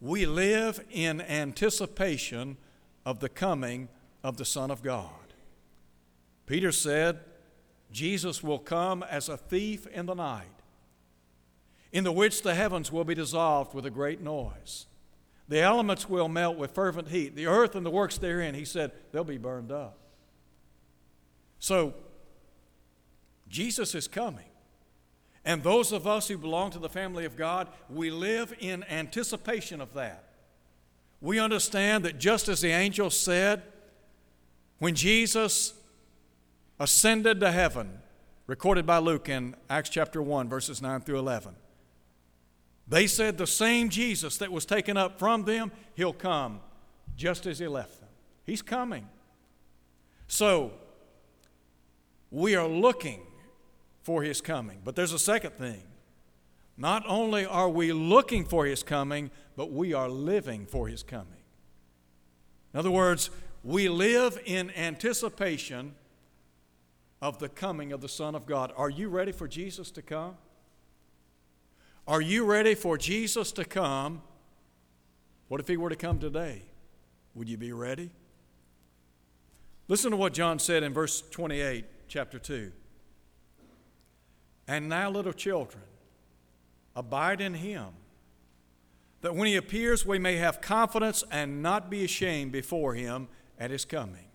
We 0.01 0.27
live 0.27 0.85
in 0.90 1.22
anticipation 1.22 2.59
of 3.05 3.20
the 3.20 3.31
coming 3.31 3.88
of 4.22 4.37
the 4.37 4.44
Son 4.44 4.70
of 4.70 4.83
God. 4.83 5.11
Peter 6.44 6.70
said, 6.70 7.20
Jesus 7.90 8.42
will 8.42 8.59
come 8.59 9.03
as 9.03 9.29
a 9.29 9.37
thief 9.37 9.87
in 9.87 10.07
the 10.07 10.14
night, 10.14 10.46
in 11.92 12.05
the 12.05 12.12
which 12.12 12.42
the 12.42 12.55
heavens 12.55 12.92
will 12.92 13.05
be 13.05 13.14
dissolved 13.14 13.72
with 13.72 13.87
a 13.87 13.90
great 13.90 14.20
noise. 14.20 14.87
The 15.49 15.61
elements 15.61 16.09
will 16.09 16.29
melt 16.29 16.59
with 16.59 16.72
fervent 16.72 17.09
heat. 17.09 17.37
The 17.37 17.46
earth 17.46 17.75
and 17.75 17.87
the 17.87 17.90
works 17.90 18.18
therein, 18.18 18.55
he 18.55 18.64
said, 18.64 18.92
they'll 19.12 19.25
be 19.25 19.38
burned 19.38 19.72
up. 19.72 19.96
So, 21.59 21.94
Jesus 23.48 23.94
is 23.94 24.09
coming. 24.09 24.44
And 25.44 25.62
those 25.62 25.92
of 25.92 26.06
us 26.06 26.26
who 26.26 26.37
belong 26.37 26.72
to 26.72 26.78
the 26.80 26.88
family 26.88 27.24
of 27.24 27.37
God, 27.37 27.68
we 27.88 28.11
live 28.11 28.52
in 28.59 28.85
anticipation 28.85 29.80
of 29.80 29.94
that. 29.94 30.24
We 31.20 31.38
understand 31.38 32.04
that 32.04 32.18
just 32.18 32.48
as 32.48 32.61
the 32.61 32.70
angel 32.70 33.11
said, 33.11 33.62
when 34.78 34.94
Jesus 34.94 35.72
ascended 36.78 37.40
to 37.40 37.52
heaven, 37.52 38.00
recorded 38.46 38.87
by 38.87 38.98
Luke 38.98 39.28
in 39.28 39.54
Acts 39.70 39.88
chapter 39.88 40.20
1, 40.20 40.48
verses 40.48 40.82
9 40.82 41.00
through 41.02 41.18
11, 41.18 41.54
they 42.88 43.06
said 43.06 43.38
the 43.38 43.46
same 43.46 43.88
Jesus 43.88 44.37
that 44.38 44.52
was 44.52 44.66
taken 44.66 44.96
up 44.96 45.18
from 45.18 45.44
them, 45.44 45.72
he'll 45.94 46.12
come 46.12 46.61
just 47.16 47.46
as 47.46 47.59
he 47.59 47.66
left 47.66 48.00
them. 48.00 48.09
He's 48.44 48.62
coming. 48.62 49.09
So, 50.28 50.72
we 52.30 52.54
are 52.54 52.68
looking 52.68 53.26
for 54.07 54.23
his 54.23 54.40
coming. 54.40 54.79
But 54.85 54.95
there's 54.95 55.12
a 55.12 55.19
second 55.19 55.55
thing. 55.55 55.83
Not 56.77 57.03
only 57.09 57.45
are 57.45 57.69
we 57.69 57.92
looking 57.92 58.45
for 58.45 58.64
his 58.64 58.85
coming, 58.85 59.33
but 59.57 59.73
we 59.73 59.95
are 59.95 60.09
living 60.09 60.64
for 60.64 60.87
his 60.87 61.03
coming. 61.03 61.42
In 62.73 62.79
other 62.79 62.90
words, 62.92 63.31
we 63.64 63.88
live 63.88 64.40
in 64.45 64.71
anticipation 64.77 65.97
of 67.21 67.40
the 67.40 67.49
coming 67.49 67.90
of 67.90 68.01
the 68.01 68.09
Son 68.09 68.37
of 68.37 68.47
God. 68.47 68.73
Are 68.77 68.88
you 68.88 69.09
ready 69.09 69.33
for 69.33 69.49
Jesus 69.49 69.90
to 69.90 70.03
come? 70.03 70.37
Are 72.07 72.23
you 72.23 72.45
ready 72.45 72.77
for 72.77 72.97
Jesus 72.97 73.51
to 73.51 73.64
come? 73.64 74.23
What 75.49 75.61
if 75.61 75.66
he 75.66 75.77
were 75.77 75.90
to 75.90 75.97
come 75.97 76.21
today? 76.21 76.62
Would 77.35 77.49
you 77.49 77.57
be 77.57 77.73
ready? 77.73 78.12
Listen 79.88 80.12
to 80.12 80.16
what 80.16 80.33
John 80.33 80.61
said 80.61 80.85
in 80.85 80.95
verse 80.95 81.25
28, 81.29 81.85
chapter 82.07 82.38
2. 82.38 82.71
And 84.68 84.88
now, 84.88 85.11
little 85.11 85.33
children, 85.33 85.85
abide 86.94 87.40
in 87.40 87.55
him, 87.55 87.88
that 89.20 89.35
when 89.35 89.46
he 89.46 89.57
appears, 89.57 90.05
we 90.05 90.18
may 90.18 90.37
have 90.37 90.61
confidence 90.61 91.24
and 91.31 91.62
not 91.62 91.90
be 91.90 92.05
ashamed 92.05 92.52
before 92.52 92.94
him 92.94 93.29
at 93.59 93.70
his 93.70 93.85
coming. 93.85 94.29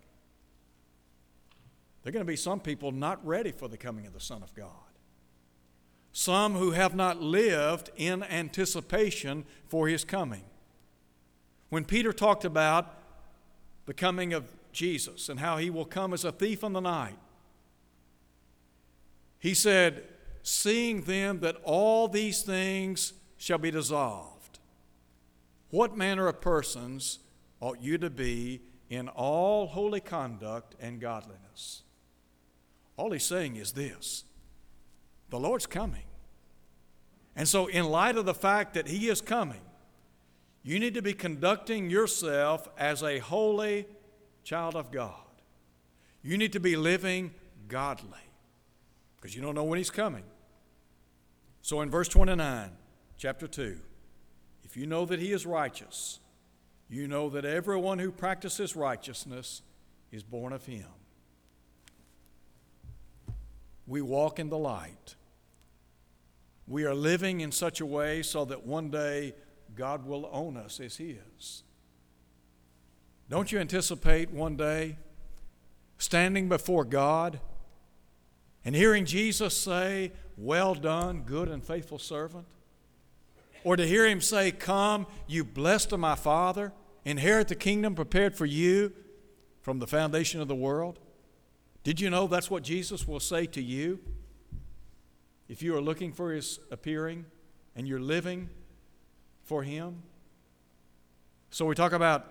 There 2.03 2.09
are 2.09 2.13
going 2.13 2.25
to 2.25 2.31
be 2.31 2.35
some 2.35 2.59
people 2.59 2.91
not 2.91 3.25
ready 3.25 3.51
for 3.51 3.67
the 3.67 3.77
coming 3.77 4.07
of 4.07 4.13
the 4.13 4.19
Son 4.19 4.41
of 4.41 4.53
God. 4.55 4.67
Some 6.13 6.55
who 6.55 6.71
have 6.71 6.95
not 6.95 7.21
lived 7.21 7.89
in 7.95 8.23
anticipation 8.23 9.45
for 9.67 9.87
his 9.87 10.03
coming. 10.03 10.43
When 11.69 11.85
Peter 11.85 12.11
talked 12.11 12.43
about 12.43 12.97
the 13.85 13.93
coming 13.93 14.33
of 14.33 14.51
Jesus 14.73 15.29
and 15.29 15.39
how 15.39 15.57
he 15.57 15.69
will 15.69 15.85
come 15.85 16.13
as 16.13 16.25
a 16.25 16.31
thief 16.31 16.63
in 16.63 16.73
the 16.73 16.81
night, 16.81 17.17
he 19.39 19.53
said, 19.53 20.03
seeing 20.43 21.01
then 21.01 21.39
that 21.39 21.57
all 21.63 22.07
these 22.07 22.41
things 22.41 23.13
shall 23.37 23.57
be 23.57 23.71
dissolved, 23.71 24.59
what 25.69 25.95
manner 25.95 26.27
of 26.27 26.41
persons 26.41 27.19
ought 27.59 27.81
you 27.81 27.97
to 27.97 28.09
be 28.09 28.61
in 28.89 29.07
all 29.07 29.67
holy 29.67 30.01
conduct 30.01 30.75
and 30.79 30.99
godliness? 30.99 31.83
All 32.97 33.11
he's 33.11 33.23
saying 33.23 33.55
is 33.55 33.71
this 33.71 34.25
the 35.29 35.39
Lord's 35.39 35.65
coming. 35.65 36.03
And 37.35 37.47
so, 37.47 37.67
in 37.67 37.85
light 37.85 38.17
of 38.17 38.25
the 38.25 38.33
fact 38.33 38.73
that 38.73 38.87
he 38.87 39.07
is 39.07 39.21
coming, 39.21 39.61
you 40.63 40.79
need 40.79 40.93
to 40.95 41.01
be 41.01 41.13
conducting 41.13 41.89
yourself 41.89 42.67
as 42.77 43.01
a 43.01 43.19
holy 43.19 43.87
child 44.43 44.75
of 44.75 44.91
God. 44.91 45.15
You 46.21 46.37
need 46.37 46.53
to 46.53 46.59
be 46.59 46.75
living 46.75 47.33
godly 47.67 48.19
because 49.15 49.35
you 49.35 49.41
don't 49.41 49.55
know 49.55 49.63
when 49.63 49.77
he's 49.77 49.89
coming. 49.89 50.23
So 51.61 51.81
in 51.81 51.89
verse 51.89 52.07
29, 52.07 52.71
chapter 53.17 53.47
2, 53.47 53.77
if 54.63 54.75
you 54.75 54.85
know 54.85 55.05
that 55.05 55.19
he 55.19 55.31
is 55.31 55.45
righteous, 55.45 56.19
you 56.89 57.07
know 57.07 57.29
that 57.29 57.45
everyone 57.45 57.99
who 57.99 58.11
practices 58.11 58.75
righteousness 58.75 59.61
is 60.11 60.23
born 60.23 60.53
of 60.53 60.65
him. 60.65 60.87
We 63.87 64.01
walk 64.01 64.39
in 64.39 64.49
the 64.49 64.57
light. 64.57 65.15
We 66.67 66.85
are 66.85 66.95
living 66.95 67.41
in 67.41 67.51
such 67.51 67.81
a 67.81 67.85
way 67.85 68.21
so 68.23 68.45
that 68.45 68.65
one 68.65 68.89
day 68.89 69.35
God 69.75 70.05
will 70.05 70.29
own 70.31 70.57
us 70.57 70.79
as 70.79 70.97
his. 70.97 71.63
Don't 73.29 73.51
you 73.51 73.59
anticipate 73.59 74.31
one 74.31 74.57
day 74.57 74.97
standing 75.97 76.49
before 76.49 76.83
God 76.83 77.39
and 78.63 78.75
hearing 78.75 79.05
Jesus 79.05 79.55
say, 79.55 80.11
Well 80.41 80.73
done, 80.73 81.21
good 81.21 81.49
and 81.49 81.63
faithful 81.63 81.99
servant? 81.99 82.47
Or 83.63 83.75
to 83.75 83.85
hear 83.85 84.07
him 84.07 84.21
say, 84.21 84.51
Come, 84.51 85.05
you 85.27 85.43
blessed 85.43 85.91
of 85.91 85.99
my 85.99 86.15
Father, 86.15 86.73
inherit 87.05 87.47
the 87.47 87.55
kingdom 87.55 87.93
prepared 87.93 88.35
for 88.35 88.47
you 88.47 88.91
from 89.61 89.77
the 89.77 89.85
foundation 89.85 90.41
of 90.41 90.47
the 90.47 90.55
world? 90.55 90.97
Did 91.83 92.01
you 92.01 92.09
know 92.09 92.25
that's 92.25 92.49
what 92.49 92.63
Jesus 92.63 93.07
will 93.07 93.19
say 93.19 93.45
to 93.45 93.61
you? 93.61 93.99
If 95.47 95.61
you 95.61 95.75
are 95.75 95.81
looking 95.81 96.11
for 96.11 96.31
his 96.31 96.59
appearing 96.71 97.25
and 97.75 97.87
you're 97.87 97.99
living 97.99 98.49
for 99.43 99.61
him. 99.61 100.01
So 101.51 101.67
we 101.67 101.75
talk 101.75 101.91
about 101.91 102.25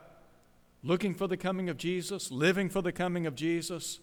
looking 0.82 1.14
for 1.14 1.28
the 1.28 1.36
coming 1.36 1.68
of 1.68 1.76
Jesus, 1.76 2.32
living 2.32 2.70
for 2.70 2.82
the 2.82 2.90
coming 2.90 3.26
of 3.26 3.36
Jesus. 3.36 4.00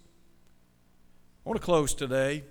I 1.46 1.50
want 1.50 1.60
to 1.60 1.66
close 1.66 1.94
today 1.94 2.46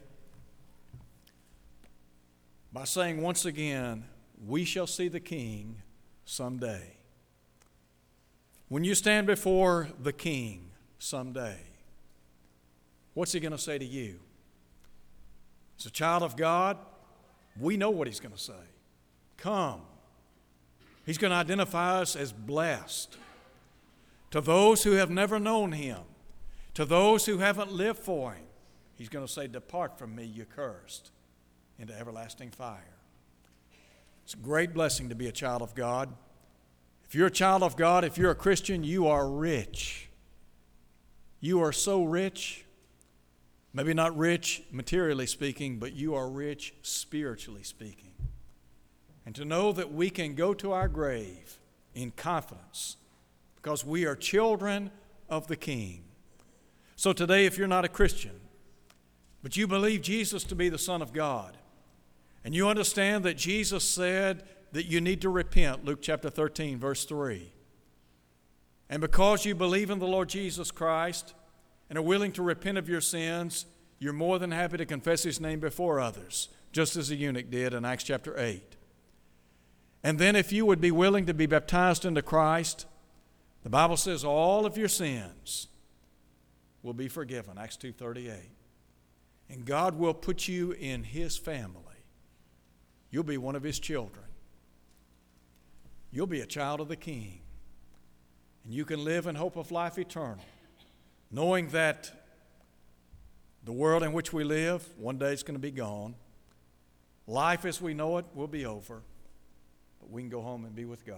by 2.77 2.85
saying 2.85 3.23
once 3.23 3.47
again, 3.47 4.05
we 4.47 4.63
shall 4.63 4.87
see 4.87 5.09
the 5.09 5.19
King 5.19 5.77
someday. 6.27 6.83
When 8.69 8.85
you 8.85 8.95
stand 8.95 9.27
before 9.27 9.89
the 9.99 10.13
King 10.13 10.73
someday, 10.99 11.57
what's 13.15 13.33
he 13.33 13.41
going 13.41 13.53
to 13.53 13.59
say 13.59 13.79
to 13.79 13.85
you? 13.85 14.21
As 15.79 15.87
a 15.87 15.91
child 15.91 16.23
of 16.23 16.37
God, 16.37 16.77
we 17.59 17.79
know 17.79 17.89
what 17.89 18.09
he's 18.09 18.21
going 18.21 18.35
to 18.35 18.39
say. 18.39 18.53
Come. 19.39 19.81
He's 21.07 21.17
going 21.17 21.31
to 21.31 21.37
identify 21.39 22.01
us 22.03 22.15
as 22.15 22.31
blessed. 22.31 23.17
To 24.33 24.43
those 24.43 24.83
who 24.83 24.93
have 24.93 25.09
never 25.09 25.39
known 25.39 25.73
him, 25.73 26.03
to 26.75 26.85
those 26.85 27.25
who 27.25 27.39
haven't 27.39 27.73
lived 27.73 28.01
for 28.01 28.33
him, 28.33 28.45
he's 28.97 29.09
going 29.09 29.27
to 29.27 29.33
say, 29.33 29.47
Depart 29.47 29.99
from 29.99 30.15
me, 30.15 30.25
you 30.25 30.45
cursed, 30.45 31.11
into 31.79 31.97
everlasting 31.99 32.51
fire. 32.51 32.97
It's 34.25 34.35
a 34.35 34.39
great 34.39 34.75
blessing 34.75 35.09
to 35.09 35.15
be 35.15 35.29
a 35.29 35.33
child 35.33 35.63
of 35.63 35.75
God. 35.75 36.13
If 37.05 37.15
you're 37.15 37.29
a 37.29 37.31
child 37.31 37.63
of 37.63 37.77
God, 37.77 38.05
if 38.05 38.19
you're 38.19 38.33
a 38.33 38.37
Christian, 38.37 38.83
you 38.83 39.07
are 39.07 39.29
rich. 39.29 40.09
You 41.41 41.63
are 41.63 41.73
so 41.73 42.03
rich, 42.03 42.65
maybe 43.73 43.95
not 43.95 44.17
rich 44.17 44.65
materially 44.73 45.27
speaking, 45.27 45.79
but 45.79 45.93
you 45.93 46.15
are 46.15 46.29
rich 46.29 46.75
spiritually 46.83 47.63
speaking. 47.63 48.15
And 49.25 49.35
to 49.37 49.45
know 49.45 49.73
that 49.73 49.93
we 49.93 50.11
can 50.11 50.35
go 50.35 50.55
to 50.55 50.73
our 50.73 50.89
grave 50.89 51.59
in 51.95 52.11
confidence 52.11 52.97
because 53.57 53.85
we 53.85 54.05
are 54.05 54.17
children 54.17 54.91
of 55.29 55.47
the 55.47 55.57
King. 55.57 56.05
So 56.97 57.13
today, 57.13 57.47
if 57.47 57.59
you're 57.59 57.69
not 57.69 57.85
a 57.85 57.89
Christian, 57.89 58.41
but 59.43 59.57
you 59.57 59.67
believe 59.67 60.03
Jesus 60.03 60.43
to 60.45 60.55
be 60.55 60.69
the 60.69 60.79
Son 60.79 61.03
of 61.03 61.13
God, 61.13 61.57
and 62.47 62.55
you 62.55 62.69
understand 62.69 63.25
that 63.25 63.37
Jesus 63.37 63.83
said 63.83 64.45
that 64.71 64.87
you 64.87 65.01
need 65.01 65.21
to 65.23 65.29
repent, 65.29 65.85
Luke 65.85 65.99
chapter 66.01 66.31
13, 66.31 66.79
verse 66.79 67.05
3. 67.05 67.51
And 68.89 69.01
because 69.01 69.45
you 69.45 69.57
believe 69.57 69.91
in 69.91 69.99
the 69.99 70.07
Lord 70.07 70.29
Jesus 70.29 70.71
Christ 70.71 71.35
and 71.91 71.99
are 71.99 72.03
willing 72.03 72.31
to 72.31 72.45
repent 72.45 72.79
of 72.79 72.89
your 72.89 73.01
sins, 73.01 73.67
you're 73.99 74.13
more 74.13 74.39
than 74.39 74.53
happy 74.53 74.77
to 74.77 74.87
confess 74.87 75.25
his 75.25 75.41
name 75.41 75.59
before 75.59 75.99
others, 75.99 76.49
just 76.71 76.95
as 76.95 77.09
the 77.09 77.17
eunuch 77.17 77.51
did 77.51 77.75
in 77.75 77.85
Acts 77.85 78.05
chapter 78.05 78.39
8. 78.39 78.77
And 80.05 80.21
then 80.21 80.37
if 80.37 80.53
you 80.53 80.65
would 80.67 80.81
be 80.81 80.93
willing 80.93 81.27
to 81.27 81.35
be 81.35 81.47
baptized 81.47 82.05
into 82.05 82.23
Christ, 82.23 82.87
the 83.65 83.71
Bible 83.71 83.97
says 83.97 84.25
all 84.25 84.67
of 84.67 84.79
your 84.79 84.87
sins 84.87 85.67
will 86.85 86.95
be 86.95 87.09
forgiven, 87.09 87.59
Acts 87.59 87.77
2:38. 87.77 88.53
And 89.51 89.65
God 89.65 89.97
will 89.97 90.15
put 90.15 90.47
you 90.47 90.71
in 90.71 91.03
his 91.03 91.37
family. 91.37 91.86
You'll 93.17 93.25
be 93.25 93.39
one 93.39 93.57
of 93.57 93.63
his 93.63 93.79
children. 93.79 94.27
You'll 96.13 96.27
be 96.27 96.43
a 96.43 96.47
child 96.47 96.83
of 96.83 96.89
the 96.89 96.97
King. 96.97 97.41
And 98.63 98.75
you 98.75 98.85
can 98.85 99.03
live 99.05 99.27
in 99.27 99.35
hope 99.35 99.57
of 99.57 99.73
life 99.73 99.97
eternal, 99.97 100.45
knowing 101.31 101.69
that 101.69 102.13
the 103.65 103.73
world 103.73 104.03
in 104.03 104.13
which 104.13 104.35
we 104.35 104.45
live, 104.45 104.87
one 104.99 105.17
day 105.17 105.33
is 105.33 105.43
going 105.43 105.55
to 105.55 105.59
be 105.59 105.71
gone. 105.71 106.15
Life 107.27 107.65
as 107.65 107.81
we 107.81 107.95
know 107.95 108.19
it 108.19 108.27
will 108.35 108.49
be 108.49 108.67
over, 108.67 109.01
but 109.99 110.11
we 110.11 110.21
can 110.21 110.29
go 110.29 110.43
home 110.43 110.67
and 110.67 110.75
be 110.75 110.85
with 110.85 111.07
God. 111.07 111.17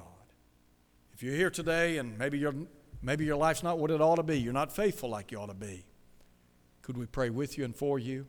If 1.14 1.24
you're 1.24 1.34
here 1.34 1.50
today 1.50 1.98
and 1.98 2.16
maybe, 2.16 2.38
your 2.38 2.54
maybe 3.02 3.24
your 3.24 3.38
life's 3.38 3.64
not 3.64 3.76
what 3.76 3.90
it 3.90 4.00
ought 4.00 4.18
to 4.18 4.22
be, 4.22 4.38
you're 4.38 4.52
not 4.52 4.70
faithful 4.70 5.10
like 5.10 5.32
you 5.32 5.38
ought 5.40 5.46
to 5.46 5.54
be, 5.54 5.84
could 6.80 6.96
we 6.96 7.06
pray 7.06 7.28
with 7.28 7.58
you 7.58 7.64
and 7.64 7.74
for 7.74 7.98
you? 7.98 8.28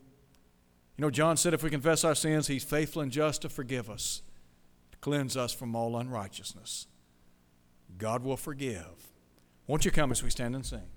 You 0.96 1.02
know, 1.02 1.10
John 1.10 1.36
said 1.36 1.54
if 1.54 1.62
we 1.62 1.70
confess 1.70 2.04
our 2.04 2.14
sins, 2.14 2.46
he's 2.46 2.64
faithful 2.64 3.02
and 3.02 3.10
just 3.10 3.42
to 3.42 3.48
forgive 3.48 3.88
us, 3.88 4.22
to 4.92 4.98
cleanse 4.98 5.36
us 5.36 5.52
from 5.52 5.74
all 5.74 5.96
unrighteousness. 5.96 6.86
God 7.96 8.22
will 8.22 8.36
forgive. 8.36 9.12
Won't 9.66 9.84
you 9.84 9.90
come 9.90 10.10
as 10.10 10.22
we 10.22 10.30
stand 10.30 10.54
and 10.54 10.66
sing? 10.66 10.88